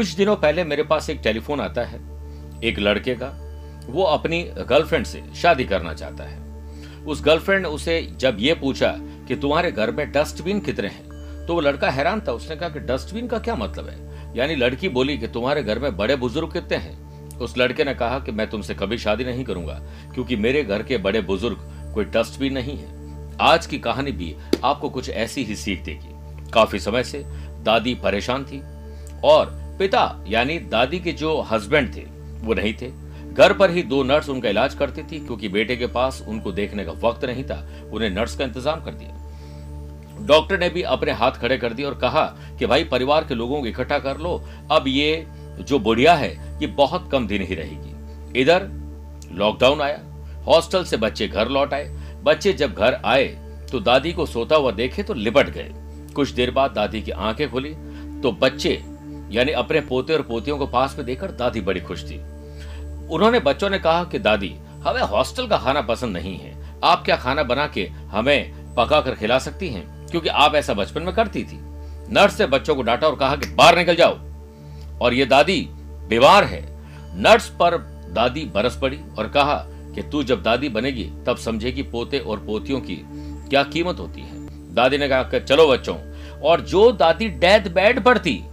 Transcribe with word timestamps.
कुछ 0.00 0.12
दिनों 0.14 0.34
पहले 0.36 0.62
मेरे 0.64 0.82
पास 0.82 1.08
एक 1.10 1.18
टेलीफोन 1.22 1.60
आता 1.60 1.82
है, 1.82 1.98
एक 2.64 2.78
लड़के 2.78 3.14
का। 3.14 3.26
वो 3.86 4.02
अपनी 4.02 4.42
गर्लफ्रेंड 4.68 5.06
से 5.06 5.22
शादी 5.36 5.64
करना 5.64 5.92
चाहता 5.94 6.24
है। 6.24 7.04
उस 7.04 7.22
गर्लफ्रेंड 7.24 7.62
ने 7.62 7.68
उसे 7.68 8.00
जब 8.16 8.36
ये 8.40 8.54
पूछा 8.54 8.92
कि 9.28 9.36
तुम्हारे 9.36 9.72
घर 9.72 9.90
में 9.90 10.10
डस्टबिन 10.12 10.60
कितने 10.60 10.88
हैं 10.88 11.44
तो 11.46 11.54
वो 11.54 11.60
लड़का 11.60 11.90
हैरान 11.90 12.20
था। 12.20 12.32
उसने 12.32 12.56
कहा 12.56 12.68
कि 12.68 12.80
डस्टबिन 12.80 13.26
का 13.26 13.38
क्या 13.38 13.56
मतलब 13.56 13.88
है? 13.88 13.98
यानी 14.36 14.56
लड़की 14.56 14.88
बोली 14.88 15.18
कि 15.18 15.28
तुम्हारे 15.28 15.62
घर 15.62 15.78
में 15.78 15.96
बड़े 15.96 16.16
बुज़ुर्ग 16.16 16.52
कितने 16.52 16.76
हैं? 16.78 17.38
उस 17.38 17.58
लड़के 17.58 17.84
ने 17.84 17.94
कहा 17.94 18.18
कि 18.18 18.32
मैं 18.32 18.48
तुमसे 18.50 18.74
कभी 18.74 18.98
शादी 18.98 19.24
नहीं 19.24 19.44
करूँगा, 19.44 19.80
क्योंकि 20.14 20.36
मेरे 20.38 20.64
घर 20.64 20.82
के 20.82 20.98
बड़े 20.98 21.20
बुज़ुर्ग 21.22 21.92
कोई 21.94 22.04
डस्टबिन 22.06 22.54
नहीं 22.54 22.78
है। 22.78 23.38
आज 23.42 23.66
की 23.66 23.78
कहानी 23.80 24.12
भी 24.12 24.34
आपको 24.64 24.88
कुछ 24.88 25.10
ऐसी 25.10 25.44
ही 25.44 25.56
सीख 25.56 25.84
देगी। 25.84 26.50
काफ़ी 26.50 26.78
समय 26.80 27.04
से 27.04 27.24
दादी 27.62 27.94
परेशान 28.02 28.44
थी 28.44 28.62
और 29.24 29.58
पिता, 29.80 30.24
यानी 30.28 30.58
दादी 30.58 30.98
के 31.00 31.12
जो 31.12 31.40
हस्बैंड 31.40 31.94
थे, 31.96 32.00
वो 32.40 32.54
नहीं 32.54 32.74
थे। 32.74 32.90
घर 33.32 33.52
पर 33.52 33.70
ही 33.70 33.82
दो 33.82 34.02
नर्स 34.02 34.28
उनका 34.28 34.48
इलाज 34.48 34.74
करती 34.74 35.02
थी, 35.02 35.18
क्योंकि 35.18 35.48
बेटे 35.48 35.76
के 35.76 35.86
पास 35.86 36.22
उनको 36.28 36.52
देखने 36.52 36.84
का 36.84 36.92
वक्त 36.92 37.24
नहीं 37.24 37.44
था, 37.44 37.56
उन्हें 37.92 38.10
नर्स 38.10 38.36
का 38.36 38.44
इंतज़ाम 38.44 38.80
कर 38.80 38.94
दिया। 38.94 40.26
डॉक्टर 40.26 40.58
ने 40.58 40.68
भी 40.68 40.82
अपने 40.82 41.12
हाथ 41.12 41.32
खड़े 41.32 41.58
कर 41.58 41.72
दिए 41.72 41.86
और 41.86 41.94
कहा 41.94 42.24
कि, 42.58 42.66
भाई, 42.66 42.84
परिवार 42.84 43.24
के 43.24 43.34
लोगों 43.34 43.60
को 43.60 43.66
इकट्ठा 43.66 43.98
कर 43.98 44.18
लो। 44.18 44.44
अब 44.70 44.84
ये 44.88 45.26
जो 45.60 45.78
बुढ़िया 45.78 46.14
है, 46.14 46.60
ये 46.60 46.66
बहुत 46.66 47.08
कम 47.12 47.26
दिन 47.26 47.42
ही 47.42 47.54
रहेगी। 47.54 48.40
इधर 48.40 48.68
लॉकडाउन 49.32 49.80
आया। 49.80 49.98
हॉस्टल 50.46 50.84
से 50.84 50.96
बच्चे 50.96 51.28
घर 51.28 51.48
लौट 51.48 51.74
आए। 51.74 51.88
बच्चे 52.22 52.52
जब 52.52 52.74
घर 52.74 53.00
आए 53.04 53.26
तो 53.72 53.80
दादी 53.80 54.12
को 54.12 54.26
सोता 54.26 54.56
हुआ 54.56 54.70
देखे 54.72 55.02
तो 55.02 55.14
लिपट 55.14 55.50
गए। 55.50 55.70
कुछ 56.14 56.30
देर 56.30 56.50
बाद 56.50 56.70
दादी 56.70 57.02
की 57.02 57.10
आँखें 57.10 57.50
खुली 57.50 57.74
तो 58.20 58.32
बच्चे 58.32 58.82
यानी 59.30 59.52
अपने 59.52 59.80
पोते 59.80 60.14
और 60.14 60.22
पोतियों 60.22 60.58
को 60.58 60.66
पास 60.66 60.94
में 60.96 61.06
देखकर 61.06 61.30
दादी 61.30 61.60
बड़ी 61.60 61.80
खुश 61.80 62.10
थी। 62.10 62.16
उन्होंने 63.10 63.40
बच्चों 63.40 63.70
ने 63.70 63.78
कहा 63.78 64.04
कि, 64.04 64.18
दादी, 64.18 64.56
हमें 64.86 65.02
हॉस्टल 65.02 65.46
का 65.46 65.58
खाना 65.58 65.80
पसंद 65.80 66.16
नहीं 66.16 66.38
है। 66.38 66.74
आप 66.84 67.04
क्या 67.04 67.16
खाना 67.16 67.42
बना 67.42 67.66
के 67.66 67.86
हमें 67.86 68.52
पका 68.74 69.00
कर 69.00 69.14
खिला 69.14 69.38
सकती 69.38 69.68
हैं? 69.68 70.06
क्योंकि 70.06 70.28
आप 70.28 70.54
ऐसा 70.54 70.74
बचपन 70.74 71.02
में 71.02 71.14
करती 71.14 71.44
थी। 71.44 71.58
नर्स 72.12 72.40
ने 72.40 72.46
बच्चों 72.46 72.74
को 72.74 72.82
डांटा 72.82 73.06
और 73.06 73.16
कहा 73.16 73.36
कि, 73.36 73.46
बाहर 73.46 73.78
निकल 73.78 73.94
जाओ। 73.94 74.18
और 75.00 75.14
ये 75.14 75.26
दादी 75.26 75.68
बीमार 76.08 76.44
है। 76.44 76.66
नर्स 77.20 77.48
पर 77.48 77.76
दादी 78.14 78.44
बरस 78.44 78.78
पड़ी 78.82 79.00
और 79.18 79.28
कहा 79.28 79.64
कि, 79.68 80.02
तू 80.02 80.22
जब 80.22 80.42
दादी 80.42 80.68
बनेगी, 80.68 81.10
तब 81.26 81.36
समझेगी 81.36 81.82
पोते 81.82 82.18
और 82.18 82.38
पोतियों 82.38 82.80
की 82.80 82.96
क्या 83.50 83.62
कीमत 83.62 83.98
होती 83.98 84.20
है। 84.20 84.30
दादी 84.74 84.98
ने 84.98 85.08
कहा 85.08 85.38
चलो 85.38 85.68
बच्चों, 85.68 85.96
और 86.40 86.60
जो 86.60 86.92
दादी 86.92 87.28
डेथ 87.28 87.60
बेड 87.60 88.04
पर 88.04 88.18
थी 88.18 88.49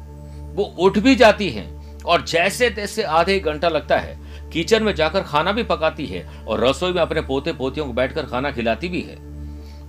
वो 0.58 0.63
उठ 0.63 0.97
भी 1.00 1.16
जाती 1.16 1.50
हैं 1.50 2.02
और 2.03 2.25
जैसे 2.25 2.69
तैसे 2.69 3.03
आधे 3.03 3.39
घंटा 3.39 3.69
लगता 3.69 3.97
है। 3.97 4.17
किचन 4.50 4.83
में 4.83 4.95
जाकर 4.95 5.22
खाना 5.22 5.52
भी 5.52 5.64
पकाती 5.64 6.05
है 6.05 6.44
और 6.47 6.66
रसोई 6.66 6.94
में 6.94 7.02
अपने 7.02 7.22
पोते 7.22 7.53
पोतियों 7.53 7.86
को 7.86 7.94
बैठकर 7.94 8.25
खाना 8.25 8.52
खिलाती 8.52 8.88
भी 8.88 9.02
है। 9.02 9.16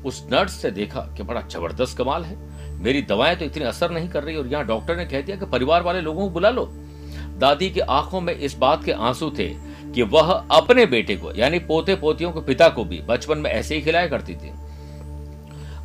उस 0.02 0.26
नर्स 0.32 0.52
से 0.52 0.70
देखा 0.70 1.00
कि 1.00 1.22
बड़ा 1.22 1.40
ज़बरदस्त 1.40 1.98
कमाल 1.98 2.24
है। 2.24 2.36
मेरी 2.82 3.02
दवाएँ 3.02 3.36
तो 3.36 3.44
इतनी 3.44 3.64
असर 3.64 3.90
नहीं 3.90 4.08
कर 4.08 4.22
रही 4.22 4.36
और 4.36 4.46
यहाँ 4.46 4.66
डॉक्टर 4.66 4.96
ने 4.96 5.06
कह 5.06 5.20
दिया 5.20 5.36
कि 5.36 5.46
परिवार 5.46 5.82
वाले 5.82 6.00
लोगों 6.00 6.22
को 6.22 6.30
बुला 6.30 6.50
लो। 6.50 6.64
दादी 7.38 7.70
की 7.70 7.80
आँखों 7.80 8.20
में 8.20 8.34
इस 8.34 8.56
बात 8.58 8.84
के 8.84 8.92
आँसू 8.92 9.30
थे 9.30 9.48
कि 9.94 10.02
वह 10.02 10.32
अपने 10.50 10.86
बेटे 10.86 11.16
को, 11.16 11.32
यानी 11.32 11.58
पोते 11.58 11.94
पोतियों 11.94 12.30
के 12.30 12.40
पिता 12.40 12.68
को 12.68 12.84
भी 12.84 13.00
बचपन 13.00 13.38
में 13.38 13.50
ऐसे 13.50 13.74
ही 13.74 13.82
खिलाया 13.82 14.06
करती 14.06 14.34
थी। 14.34 14.52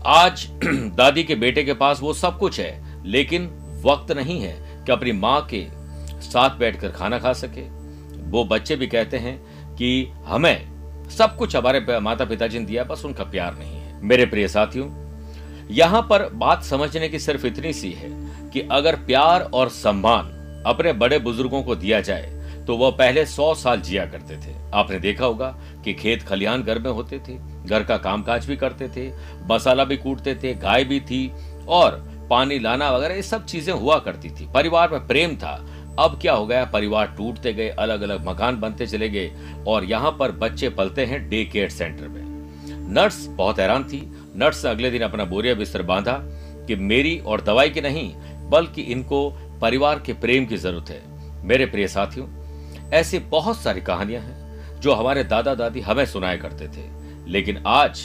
आज 0.06 0.48
दादी 0.96 1.24
के 1.24 1.36
बेटे 1.36 1.64
के 1.64 1.74
पास 1.74 2.02
वो 2.02 2.14
सब 2.14 2.40
कुछ 2.40 2.60
है, 2.60 3.04
लेकिन 3.06 3.46
वक्त 3.86 4.12
नहीं 4.12 4.42
है। 4.42 4.73
कि 4.86 4.92
अपनी 4.92 5.12
माँ 5.12 5.40
के 5.54 5.66
साथ 6.24 6.58
बैठकर 6.60 6.92
खाना 6.92 7.20
खा 7.20 7.34
सके। 7.36 7.62
वो 8.30 8.44
बच्चे 8.46 8.76
भी 8.76 8.88
कहते 8.88 9.18
हैं 9.18 9.38
कि 9.76 10.08
हमें 10.26 11.10
सब 11.10 11.36
कुछ 11.38 11.56
हमारे 11.56 12.00
माता 12.00 12.26
पिताजी 12.26 12.60
ने 12.60 12.66
दिया, 12.66 12.84
बस 12.84 13.06
उनका 13.06 13.24
प्यार 13.24 13.56
नहीं 13.56 13.72
है। 13.72 14.02
मेरे 14.04 14.26
प्रिय 14.26 14.48
साथियों, 14.48 14.88
यहाँ 15.72 16.02
पर 16.02 16.28
बात 16.36 16.64
समझने 16.64 17.10
की 17.10 17.20
सिर्फ़ 17.20 17.46
इतनी 17.48 17.74
सी 17.74 17.92
है 17.92 18.10
कि 18.50 18.68
अगर 18.72 18.96
प्यार 19.06 19.42
और 19.54 19.70
सम्मान 19.72 20.32
अपने 20.68 20.94
बड़े 20.94 21.20
बुज़ुर्गों 21.20 21.62
को 21.64 21.76
दिया 21.76 22.00
जाए 22.02 22.32
तो 22.68 22.76
वह 22.78 22.92
पहले 22.92 23.26
सौ 23.26 23.54
साल 23.56 23.82
जिया 23.82 24.06
करते 24.06 24.36
थे। 24.38 24.54
आपने 24.74 25.00
देखा 25.00 25.26
होगा 25.26 25.48
कि 25.86 25.94
खेत 25.94 26.22
खलिहान 26.24 26.62
घर 26.64 26.80
में 26.80 26.90
होते 26.92 27.20
थे, 27.20 27.34
घर 27.66 27.84
का 27.84 27.98
कामकाज 27.98 28.46
भी 28.46 28.56
करते 28.58 28.88
थे, 28.88 29.10
मसाला 29.46 29.84
भी 29.84 29.98
कूटते 29.98 30.36
थे, 30.36 30.54
गाय 30.56 30.84
भी 30.84 31.00
थी, 31.02 31.32
और 31.68 31.98
पानी 32.30 32.60
लाना 32.60 32.90
वगैरह, 32.92 33.16
ये 33.16 33.22
सब 33.24 33.46
चीज़ें 33.46 33.74
हुआ 33.74 33.98
करती 34.00 34.30
थी। 34.30 34.48
परिवार 34.54 34.90
में 34.90 35.08
प्रेम 35.08 35.36
था। 35.36 35.54
अब 36.00 36.18
क्या 36.22 36.34
हो 36.34 36.46
गया? 36.46 36.64
परिवार 36.66 37.14
टूटते 37.18 37.54
गए 37.54 37.70
अलग 37.70 38.02
अलग 38.02 38.28
मकान 38.28 38.60
बनते 38.60 38.88
चले 38.88 39.10
गए 39.10 39.32
और 39.68 39.84
यहाँ 39.86 40.12
पर 40.20 40.32
बच्चे 40.34 40.70
पलते 40.70 41.06
हैं 41.06 41.28
डे 41.30 41.44
केयर 41.46 41.70
सेंटर 41.70 42.08
में। 42.08 42.22
नर्स 42.94 43.26
बहुत 43.28 43.60
हैरान 43.60 43.84
थी। 43.84 44.02
नर्स 44.36 44.64
ने 44.66 44.72
अगले 44.72 44.92
दिन 44.92 45.02
अपना 45.02 45.26
बोरिया 45.26 45.54
बिस्तर 45.54 45.82
बांधा 45.82 46.20
कि 46.68 46.76
मेरी 46.76 47.18
और 47.20 47.42
दवाई 47.42 47.70
की 47.70 47.82
नहीं, 47.82 48.14
बल्कि 48.50 48.82
इनको 48.84 49.30
परिवार 49.62 50.00
के 50.00 50.14
प्रेम 50.14 50.46
की 50.46 50.58
ज़रूरत 50.58 50.90
है। 50.90 51.02
मेरे 51.46 51.66
प्रिय 51.66 51.88
साथियों, 51.88 52.28
ऐसी 52.92 53.20
बहुत 53.20 53.58
सारी 53.58 53.82
कहानियाँ 53.82 54.22
हैं 54.22 54.80
जो 54.82 54.94
हमारे 54.94 55.24
दादा 55.24 55.56
दादी 55.56 55.82
हमें 55.82 56.06
सुनाया 56.06 56.38
करते 56.38 56.68
थे। 56.68 56.88
लेकिन 57.32 57.64
आज 57.68 58.02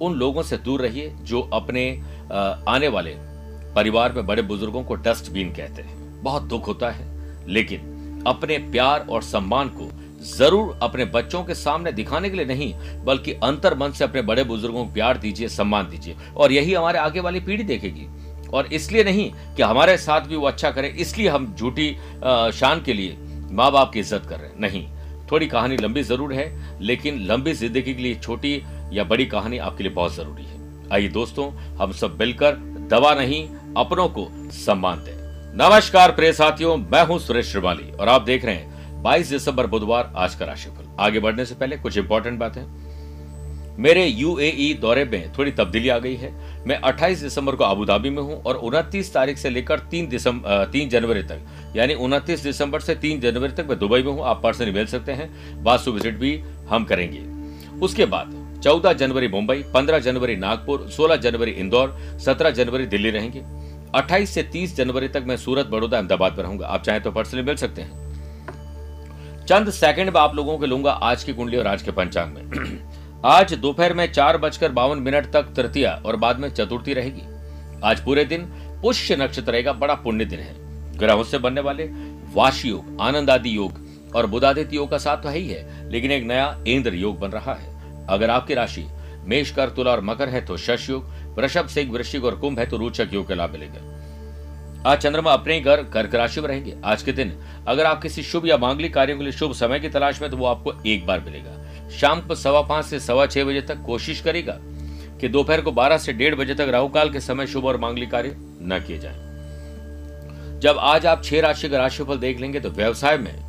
उन 0.00 0.14
लोगों 0.14 0.42
से 0.42 0.56
दूर 0.56 0.80
रहिए 0.80 1.12
जो 1.22 1.40
अपने 1.52 1.90
आने 2.68 2.88
वाले 2.88 3.10
परिवार 3.74 4.12
में 4.12 4.26
बड़े 4.26 4.42
बुज़ुर्गों 4.42 4.82
को 4.84 4.94
डस्टबिन 4.96 5.50
कहते 5.50 5.82
हैं। 5.82 6.22
बहुत 6.22 6.42
दुख 6.44 6.66
होता 6.68 6.90
है। 6.90 7.10
लेकिन 7.48 8.22
अपने 8.26 8.58
प्यार 8.70 9.06
और 9.10 9.22
सम्मान 9.22 9.68
को 9.70 9.90
ज़रूर 10.26 10.78
अपने 10.82 11.04
बच्चों 11.06 11.42
के 11.44 11.54
सामने 11.54 11.92
दिखाने 11.92 12.30
के 12.30 12.36
लिए 12.36 12.46
नहीं, 12.46 12.72
बल्कि 13.04 13.32
अंतर 13.34 13.76
मन 13.78 13.90
से 13.90 14.04
अपने 14.04 14.22
बड़े 14.22 14.44
बुज़ुर्गों 14.44 14.84
को 14.84 14.92
प्यार 14.92 15.18
दीजिए, 15.18 15.48
सम्मान 15.50 15.88
दीजिए 15.88 16.16
और 16.36 16.52
यही 16.52 16.74
हमारे 16.74 16.98
आगे 16.98 17.20
वाली 17.20 17.40
पीढ़ी 17.40 17.64
देखेगी। 17.64 18.06
और 18.48 18.66
इसलिए 18.68 19.04
नहीं 19.04 19.30
कि 19.56 19.62
हमारे 19.62 19.96
साथ 19.98 20.20
भी 20.20 20.36
वो 20.36 20.46
अच्छा 20.46 20.70
करे, 20.70 20.88
इसलिए 20.88 21.28
हम 21.28 21.54
झूठी 21.54 21.90
शान 22.54 22.82
के 22.84 22.92
लिए 22.92 23.16
माँ 23.50 23.70
बाप 23.72 23.92
की 23.92 24.00
इज़्ज़त 24.00 24.26
कर 24.28 24.38
रहे 24.38 24.48
हैं। 24.48 24.60
नहीं, 24.60 24.86
थोड़ी 25.32 25.46
कहानी 25.46 25.76
लंबी 25.76 26.02
ज़रूर 26.02 26.32
है, 26.32 26.78
लेकिन 26.80 27.18
लंबी 27.26 27.52
ज़िंदगी 27.54 27.94
के 27.94 28.02
लिए 28.02 28.14
छोटी 28.16 28.62
या 28.92 29.04
बड़ी 29.04 29.26
कहानी 29.26 29.58
आपके 29.58 29.84
लिए 29.84 29.92
बहुत 29.92 30.14
ज़रूरी 30.14 30.44
है। 30.44 30.60
आइए 30.92 31.08
दोस्तों, 31.10 31.50
हम 31.76 31.92
सब 31.92 32.18
मिलकर 32.20 32.56
दवा 32.90 33.14
नहीं 33.14 33.46
अपनों 33.76 34.08
को 34.08 34.26
सम्मान 34.52 34.98
दें 35.04 35.12
नमस्कार, 35.58 36.10
प्रिय 36.12 36.32
साथियों, 36.32 36.76
मैं 36.76 37.04
हूँ 37.06 37.18
सुरेश 37.18 37.50
श्रिवाली 37.50 37.90
और 37.92 38.08
आप 38.08 38.22
देख 38.22 38.44
रहे 38.44 38.54
हैं 38.54 39.02
22 39.02 39.30
दिसंबर 39.30 39.66
बुधवार 39.66 40.12
आज 40.16 40.34
का 40.34 40.46
राशिफल। 40.46 40.96
आगे 41.00 41.20
बढ़ने 41.20 41.44
से 41.44 41.54
पहले 41.54 41.76
कुछ 41.76 41.96
इंपॉर्टेंट 41.98 42.38
बातें। 42.38 42.62
मेरे 43.78 44.04
यूएई 44.06 44.72
दौरे 44.80 45.04
में 45.04 45.32
थोड़ी 45.38 45.50
तब्दीली 45.50 45.88
आ 45.88 45.98
गई 45.98 46.14
है। 46.16 46.32
मैं 46.66 46.80
28 46.82 47.22
दिसंबर 47.22 47.56
को 47.56 47.64
अबू 47.64 47.84
धाबी 47.84 48.10
में 48.10 48.22
हूँ 48.22 48.42
और 48.42 48.56
29 48.58 49.12
तारीख 49.14 49.38
से 49.38 49.50
लेकर 49.50 49.80
3 49.90 50.08
दिसंबर 50.08 50.70
3 50.72 50.88
जनवरी 50.88 51.22
तक, 51.22 51.40
यानी 51.76 51.94
29 51.96 52.42
दिसंबर 52.42 52.80
से 52.80 52.94
3 52.96 53.20
जनवरी 53.20 53.52
तक 53.52 53.66
मैं 53.68 53.78
दुबई 53.78 54.02
में 54.02 54.12
हूँ। 54.12 54.24
आप 54.24 54.42
पर्सनली 54.42 54.72
मिल 54.72 54.86
सकते 54.86 55.12
हैं। 55.12 55.62
वास्तु 55.64 55.92
विज़िट 55.92 56.18
भी 56.18 56.36
हम 56.68 56.84
करेंगे। 56.84 57.24
उसके 57.80 58.04
बाद 58.06 58.40
14 58.62 58.92
जनवरी 58.92 59.28
मुंबई 59.28 59.62
15 59.74 59.98
जनवरी 60.00 60.36
नागपुर 60.36 60.88
16 60.90 61.16
जनवरी 61.18 61.50
इंदौर 61.52 61.98
17 62.20 62.50
जनवरी 62.50 62.86
दिल्ली 62.86 63.10
रहेंगे। 63.10 63.42
28 63.94 64.30
से 64.30 64.42
30 64.42 64.76
जनवरी 64.76 65.08
तक 65.08 65.24
मैं 65.26 65.36
सूरत, 65.36 65.66
बड़ौदा, 65.66 65.98
अहमदाबाद 65.98 66.36
में 66.36 66.44
रहूँगा। 66.44 66.66
आप 66.66 66.82
चाहें 66.82 67.02
तो 67.02 67.10
पर्सनली 67.10 67.42
मिल 67.42 67.56
सकते 67.56 67.82
हैं। 67.82 68.02
चंद 69.46 69.70
सेकंड 69.70 70.10
में 70.10 70.20
आप 70.20 70.34
लोगों 70.34 70.58
को 70.58 70.66
लूँगा 70.66 70.92
आज 70.92 71.24
की 71.24 71.32
कुंडली 71.32 71.56
और 71.56 71.66
आज 71.66 71.82
के 71.82 71.90
पंचांग 71.90 72.34
में। 72.34 72.78
आज 73.24 73.54
दोपहर 73.54 73.94
में 73.94 74.12
चार 74.12 74.38
बजकर 74.38 74.72
बावन 74.72 74.98
मिनट 74.98 75.32
तक 75.32 75.42
तृतीया 75.42 76.02
और 76.06 76.16
बाद 76.16 76.38
में 76.38 76.48
चतुर्थी 76.48 76.94
रहेगी। 76.94 77.22
आज 77.84 78.04
पूरे 78.04 78.24
दिन 78.24 78.42
पुष्य 78.82 79.16
नक्षत्र 79.16 79.52
रहेगा, 79.52 79.72
बड़ा 79.72 79.94
पुण्य 79.94 80.24
दिन 80.24 80.40
है। 80.40 80.54
ग्रहों 80.98 81.24
से 81.24 81.38
बनने 81.38 81.60
वाले 81.60 81.84
वाश 82.34 82.64
योग, 82.64 82.98
आनंद 83.00 83.30
आदि 83.30 83.56
योग 83.56 83.72
और 84.16 84.26
बुधादित्य 84.26 84.76
योग 84.76 84.90
का 84.90 84.98
साथ 84.98 85.16
तो 85.16 85.28
है 85.28 85.38
ही 85.38 85.48
है, 85.48 85.90
लेकिन 85.90 86.12
एक 86.12 86.24
नया 86.24 86.64
इंद्र 86.66 86.94
योग 86.94 87.18
बन 87.18 87.28
रहा 87.28 87.54
है। 87.54 88.06
अगर 88.06 88.30
आपकी 88.30 88.54
राशि 88.54 88.86
मेष 89.24 89.50
कर 89.50 89.68
तुला 89.68 89.90
और 89.90 90.00
मकर 90.00 90.28
है 90.28 90.44
तो 90.44 90.56
शश 90.56 90.90
योग 90.90 91.10
वृषभ, 91.36 91.66
सिंह, 91.66 91.92
वृश्चिक 91.92 92.24
और 92.24 92.36
कुंभ 92.36 92.58
है 92.58 92.66
तो 92.66 92.76
रोचक 92.76 93.08
योग 93.12 93.26
का 93.28 93.34
लाभ 93.34 93.50
मिलेगा। 93.50 93.90
आज 94.86 94.98
चंद्रमा 94.98 95.32
अपने 95.32 95.60
घर, 95.60 95.82
कर्क 95.84 96.14
राशि 96.14 96.40
में 96.40 96.48
रहेंगे। 96.48 96.74
आज 96.84 97.02
के 97.02 97.12
दिन, 97.12 97.32
अगर 97.68 97.86
आप 97.86 98.02
किसी 98.02 98.22
शुभ 98.22 98.46
या 98.46 98.56
मांगलिक 98.56 98.94
कार्यों 98.94 99.16
के 99.18 99.24
लिए 99.24 99.32
शुभ 99.32 99.52
समय 99.52 99.80
की 99.80 99.88
तलाश 99.88 100.20
में 100.22 100.30
तो 100.30 100.36
वो 100.36 100.46
आपको 100.46 100.72
एक 100.86 101.06
बार 101.06 101.20
मिलेगा। 101.20 101.88
शाम 101.90 102.20
को 102.20 102.34
सवा 102.34 102.60
पाँच 102.60 102.84
से 102.84 103.00
सवा 103.00 103.26
छह 103.26 103.44
बजे 103.44 103.60
तक 103.60 103.82
कोशिश 103.86 104.20
करेगा 104.20 104.56
कि 105.20 105.28
दोपहर 105.28 105.60
को 105.60 105.72
बारह 105.72 105.98
से 105.98 106.12
डेढ़ 106.12 106.34
बजे 106.34 106.54
तक 106.54 106.68
राहुकाल 106.70 107.10
के 107.10 107.20
समय 107.20 107.46
शुभ 107.46 107.64
और 107.64 107.76
मांगलिक 107.76 108.10
कार्य 108.10 108.36
न 108.62 108.84
किए 108.86 108.98
जाए। 108.98 110.60
जब 110.60 110.76
आज 110.78 111.06
आप 111.06 111.24
छह 111.24 111.40
राशि 111.40 111.68
का 111.68 111.78
राशिफल 111.78 112.18
देख 112.18 112.40
लेंगे 112.40 112.60
तो 112.60 112.70
व्यवसाय 112.70 113.16
में 113.16 113.41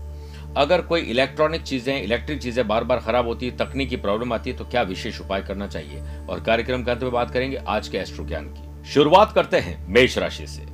अगर 0.58 0.82
कोई 0.82 1.02
इलेक्ट्रॉनिक 1.02 1.62
चीज़ें, 1.62 2.02
इलेक्ट्रिक 2.02 2.42
चीज़ें 2.42 2.68
बार 2.68 2.84
बार 2.84 3.00
खराब 3.00 3.28
होती 3.28 3.46
है 3.46 3.56
तकनीकी 3.58 3.96
प्रॉब्लम 3.98 4.34
आती 4.34 4.50
है 4.50 4.58
तो 4.58 4.66
क्या 4.66 4.82
विशेष 4.82 5.20
उपाय 5.22 5.42
करना 5.42 5.68
चाहिए? 5.68 6.02
और 6.30 6.40
कार्यक्रम 6.40 6.84
के 6.84 6.92
अंत 6.92 7.04
में 7.04 7.12
बात 7.12 7.32
करेंगे 7.32 7.58
आज 7.58 7.88
के 7.88 7.98
एस्ट्रो 7.98 8.26
ज्ञान 8.26 8.46
की। 8.48 8.92
शुरुआत 8.92 9.32
करते 9.32 9.58
हैं 9.58 9.78
मेष 9.90 10.18
राशि 10.18 10.48
से। 10.48 10.66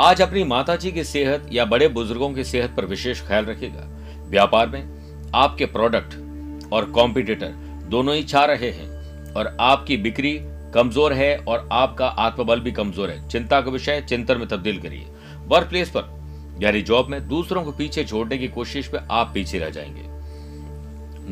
आज 0.00 0.22
अपनी 0.22 0.44
माता 0.44 0.76
जी 0.76 0.92
की 0.92 1.04
सेहत 1.04 1.48
या 1.52 1.64
बड़े 1.64 1.88
बुज़ुर्गों 1.90 2.30
की 2.30 2.44
सेहत 2.44 2.74
पर 2.76 2.84
विशेष 2.84 3.26
ख्याल 3.26 3.44
रखेगा 3.44 3.88
व्यापार 4.28 4.68
में 4.68 5.30
आपके 5.34 5.66
प्रोडक्ट 5.68 6.72
और 6.72 6.90
कॉम्पिटिटर 6.90 7.52
दोनों 7.88 8.14
ही 8.14 8.22
छा 8.22 8.44
रहे 8.44 8.70
हैं 8.70 9.32
और 9.34 9.56
आपकी 9.60 9.96
बिक्री 9.98 10.38
कमज़ोर 10.74 11.12
है 11.12 11.36
और 11.38 11.68
आपका 11.72 12.06
आत्मबल 12.06 12.60
भी 12.60 12.72
कमज़ोर 12.72 13.10
है। 13.10 13.28
चिंता 13.28 13.60
का 13.60 13.70
विषय, 13.70 14.00
चिंतन 14.00 14.38
में 14.38 14.46
तब्दील 14.48 14.80
करिए। 14.82 15.06
वर्क 15.46 15.68
प्लेस 15.68 15.90
पर 15.90 16.02
यानी 16.60 16.82
जॉब 16.82 17.08
में 17.08 17.28
दूसरों 17.28 17.64
को 17.64 17.72
पीछे 17.72 18.04
छोड़ने 18.04 18.38
की 18.38 18.48
कोशिश 18.48 18.90
में 18.94 19.00
आप 19.10 19.30
पीछे 19.34 19.58
रह 19.58 19.70
जाएँगे। 19.70 20.02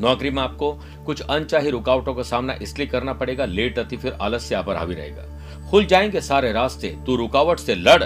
नौकरी 0.01 0.31
में 0.31 0.43
आपको 0.43 0.73
कुछ 1.07 1.21
अनचाही 1.21 1.71
रुकावटों 1.71 2.15
का 2.15 2.23
सामना 2.23 2.53
इसलिए 2.53 2.87
करना 2.87 3.13
पड़ेगा, 3.13 3.45
लेट 3.45 3.79
अति 3.79 3.97
फिर 3.97 4.13
आलस्य 4.13 4.55
आप 4.55 4.69
हावी 4.69 4.95
रहेगा। 4.95 5.69
खुल 5.71 5.85
जाएँगे 5.85 6.21
सारे 6.21 6.53
रास्ते, 6.53 6.97
तू 7.07 7.17
रुकावट 7.17 7.59
से 7.59 7.75
लड़ 7.75 8.05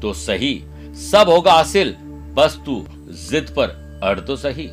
तो 0.00 0.12
सही। 0.12 0.64
सब 0.94 1.26
होगा 1.28 1.52
हासिल, 1.52 1.96
बस 2.34 2.60
तू 2.66 2.86
जिद 3.30 3.50
पर 3.50 4.00
अड़ 4.02 4.20
तो 4.20 4.36
सही। 4.36 4.70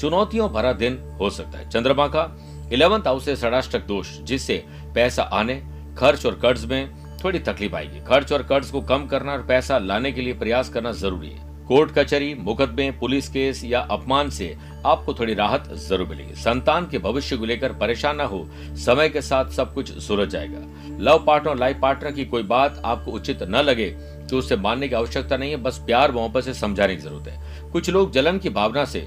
चुनौतियों 0.00 0.48
भरा 0.52 0.72
दिन 0.72 1.16
हो 1.20 1.30
सकता 1.30 1.58
है। 1.58 1.70
चंद्रमा 1.70 2.06
का 2.06 2.40
इलेवंथ 2.72 3.00
हाउस 3.00 3.24
से 3.24 3.36
षडाष्टक 3.36 3.86
दोष, 3.86 4.18
जिससे 4.20 4.64
पैसा 4.94 5.22
आने, 5.22 5.62
खर्च 5.98 6.26
और 6.26 6.34
कर्ज 6.34 6.64
में 6.64 7.03
थोड़ी 7.24 7.38
तकलीफ़ 7.40 7.74
आएगी। 7.76 8.00
खर्च 8.04 8.32
और 8.32 8.42
कर्ज 8.42 8.70
को 8.70 8.80
कम 8.82 9.06
करना 9.06 9.32
और 9.32 9.42
पैसा 9.42 9.78
लाने 9.80 10.12
के 10.12 10.20
लिए 10.20 10.34
प्रयास 10.34 10.68
करना 10.68 10.92
ज़रूरी 10.94 11.28
है। 11.28 11.52
कोर्ट 11.66 11.90
कचहरी, 11.90 12.34
मुकदमे, 12.36 12.90
पुलिस 12.90 13.28
केस 13.28 13.62
या 13.64 13.80
अपमान 13.90 14.30
से 14.30 14.56
आपको 14.86 15.14
थोड़ी 15.14 15.34
राहत 15.34 15.68
ज़रूर 15.78 16.08
मिलेगी। 16.08 16.34
संतान 16.34 16.86
के 16.86 16.98
भविष्य 16.98 17.36
को 17.36 17.44
लेकर 17.44 17.72
परेशान 17.74 18.16
न 18.16 18.20
हो। 18.22 18.46
समय 18.78 19.08
के 19.08 19.20
साथ 19.22 19.50
सब 19.50 19.72
कुछ 19.74 19.92
सुलझ 19.98 20.28
जाएगा। 20.28 20.60
लव 21.00 21.24
पार्टनर 21.26 21.50
और 21.50 21.58
लाइफ 21.58 21.78
पार्टनर 21.82 22.12
की 22.12 22.24
कोई 22.24 22.42
बात 22.44 22.80
आपको 22.84 23.12
उचित 23.12 23.42
न 23.42 23.62
लगे 23.62 23.88
तो 24.30 24.38
उसे 24.38 24.56
मानने 24.56 24.88
की 24.88 24.94
आवश्यकता 24.94 25.36
नहीं 25.36 25.50
है। 25.50 25.56
बस 25.56 25.78
प्यार 25.86 26.12
मोहब्बत 26.12 26.44
से 26.44 26.54
समझाने 26.54 26.96
की 26.96 27.02
ज़रूरत 27.02 27.28
है। 27.28 27.70
कुछ 27.72 27.90
लोग 27.90 28.12
जलन 28.12 28.38
की 28.38 28.50
भावना 28.50 28.84
से 28.84 29.06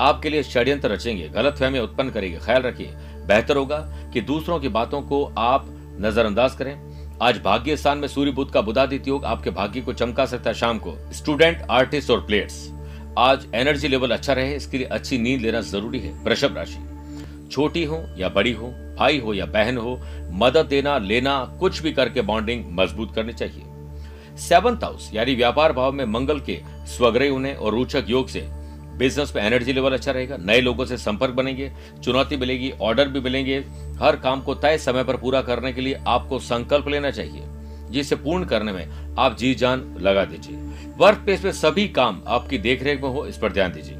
आपके 0.00 0.30
लिए 0.30 0.42
षड्यंत्र 0.42 0.88
रचेंगे 0.88 1.28
गलत 1.28 1.56
फहमी 1.56 1.78
उत्पन्न 1.78 2.10
करेंगे। 2.10 2.38
ख्याल 2.38 2.62
रखिए, 2.62 2.92
बेहतर 3.26 3.56
होगा 3.56 3.78
कि 4.12 4.20
दूसरों 4.22 4.58
की 4.60 4.68
बातों 4.70 5.00
को 5.02 5.24
आप 5.38 5.66
नजरअंदाज 6.00 6.54
करें। 6.54 6.95
आज 7.22 7.38
भाग्य 7.42 7.76
स्थान 7.76 7.98
में 7.98 8.06
सूर्य 8.08 8.30
बुद्ध 8.30 8.50
का 8.52 8.60
बुधादित्य 8.60 9.10
योग 9.10 9.24
आपके 9.24 9.50
भाग्य 9.50 9.80
को 9.80 9.92
चमका 9.92 10.24
सकता 10.26 10.50
है 10.50 10.54
शाम 10.54 10.78
को। 10.78 10.94
स्टूडेंट 11.12 11.62
आर्टिस्ट 11.70 12.10
और 12.10 12.20
प्लेयर्स 12.26 12.56
आज 13.18 13.46
एनर्जी 13.54 13.88
लेवल 13.88 14.10
अच्छा 14.10 14.32
रहे, 14.32 14.54
इसके 14.56 14.78
लिए 14.78 14.86
अच्छी 14.86 15.18
नींद 15.18 15.40
लेना 15.40 15.60
ज़रूरी 15.60 15.98
है, 15.98 16.12
वृषभ 16.24 16.56
राशि। 16.56 17.48
छोटी 17.52 17.84
हो 17.84 18.02
या 18.18 18.28
बड़ी 18.28 18.52
हो, 18.52 18.68
भाई 18.98 19.18
हो 19.18 19.34
या 19.34 19.46
बहन 19.46 19.78
हो, 19.78 19.98
मदद 20.34 20.66
देना, 20.66 20.98
लेना, 20.98 21.38
कुछ 21.60 21.82
भी 21.82 21.92
करके 21.92 22.22
बॉन्डिंग 22.22 22.64
मज़बूत 22.78 23.14
करनी 23.14 23.32
चाहिए। 23.32 24.36
सेवंथ 24.38 24.84
हाउस 24.84 25.10
यानी 25.14 25.34
व्यापार 25.34 25.72
भाव 25.72 25.92
में 25.92 26.04
मंगल 26.04 26.40
के 26.40 26.60
स्वग्रह 26.88 27.30
होने 27.30 27.54
और 27.54 27.74
रोचक 27.74 28.04
योग 28.08 28.28
से 28.28 28.46
बिज़नेस 28.98 29.32
में 29.36 29.42
एनर्जी 29.42 29.72
लेवल 29.72 29.92
अच्छा 29.92 30.12
रहेगा, 30.12 30.36
नए 30.36 30.60
लोगों 30.60 30.84
से 30.84 30.96
संपर्क 30.98 31.34
बनेंगे, 31.34 31.70
चुनौती 32.04 32.36
मिलेगी, 32.36 32.70
ऑर्डर 32.72 33.08
भी 33.08 33.20
मिलेंगे, 33.20 33.58
हर 34.00 34.16
काम 34.16 34.40
को 34.40 34.54
तय 34.54 34.78
समय 34.78 35.04
पर 35.04 35.16
पूरा 35.16 35.42
करने 35.42 35.72
के 35.72 35.80
लिए 35.80 35.98
आपको 36.06 36.38
संकल्प 36.38 36.88
लेना 36.88 37.10
चाहिए, 37.10 37.42
जिसे 37.90 38.16
पूर्ण 38.16 38.44
करने 38.44 38.72
में 38.72 39.14
आप 39.18 39.36
जी 39.36 39.54
जान 39.54 39.84
लगा 40.00 40.24
दीजिए। 40.24 40.56
वर्क 40.98 41.18
प्लेस 41.18 41.44
में 41.44 41.52
सभी 41.52 41.86
काम 41.90 42.22
आपकी 42.28 42.58
देखरेख 42.58 43.02
में 43.02 43.08
हो, 43.08 43.26
इस 43.26 43.36
पर 43.36 43.52
ध्यान 43.52 43.72
दीजिए। 43.72 43.96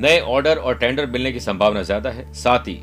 नए 0.00 0.20
ऑर्डर 0.20 0.56
और 0.56 0.78
टेंडर 0.78 1.06
मिलने 1.06 1.32
की 1.32 1.40
संभावना 1.40 1.82
ज़्यादा 1.82 2.10
है, 2.10 2.32
साथ 2.34 2.68
ही 2.68 2.80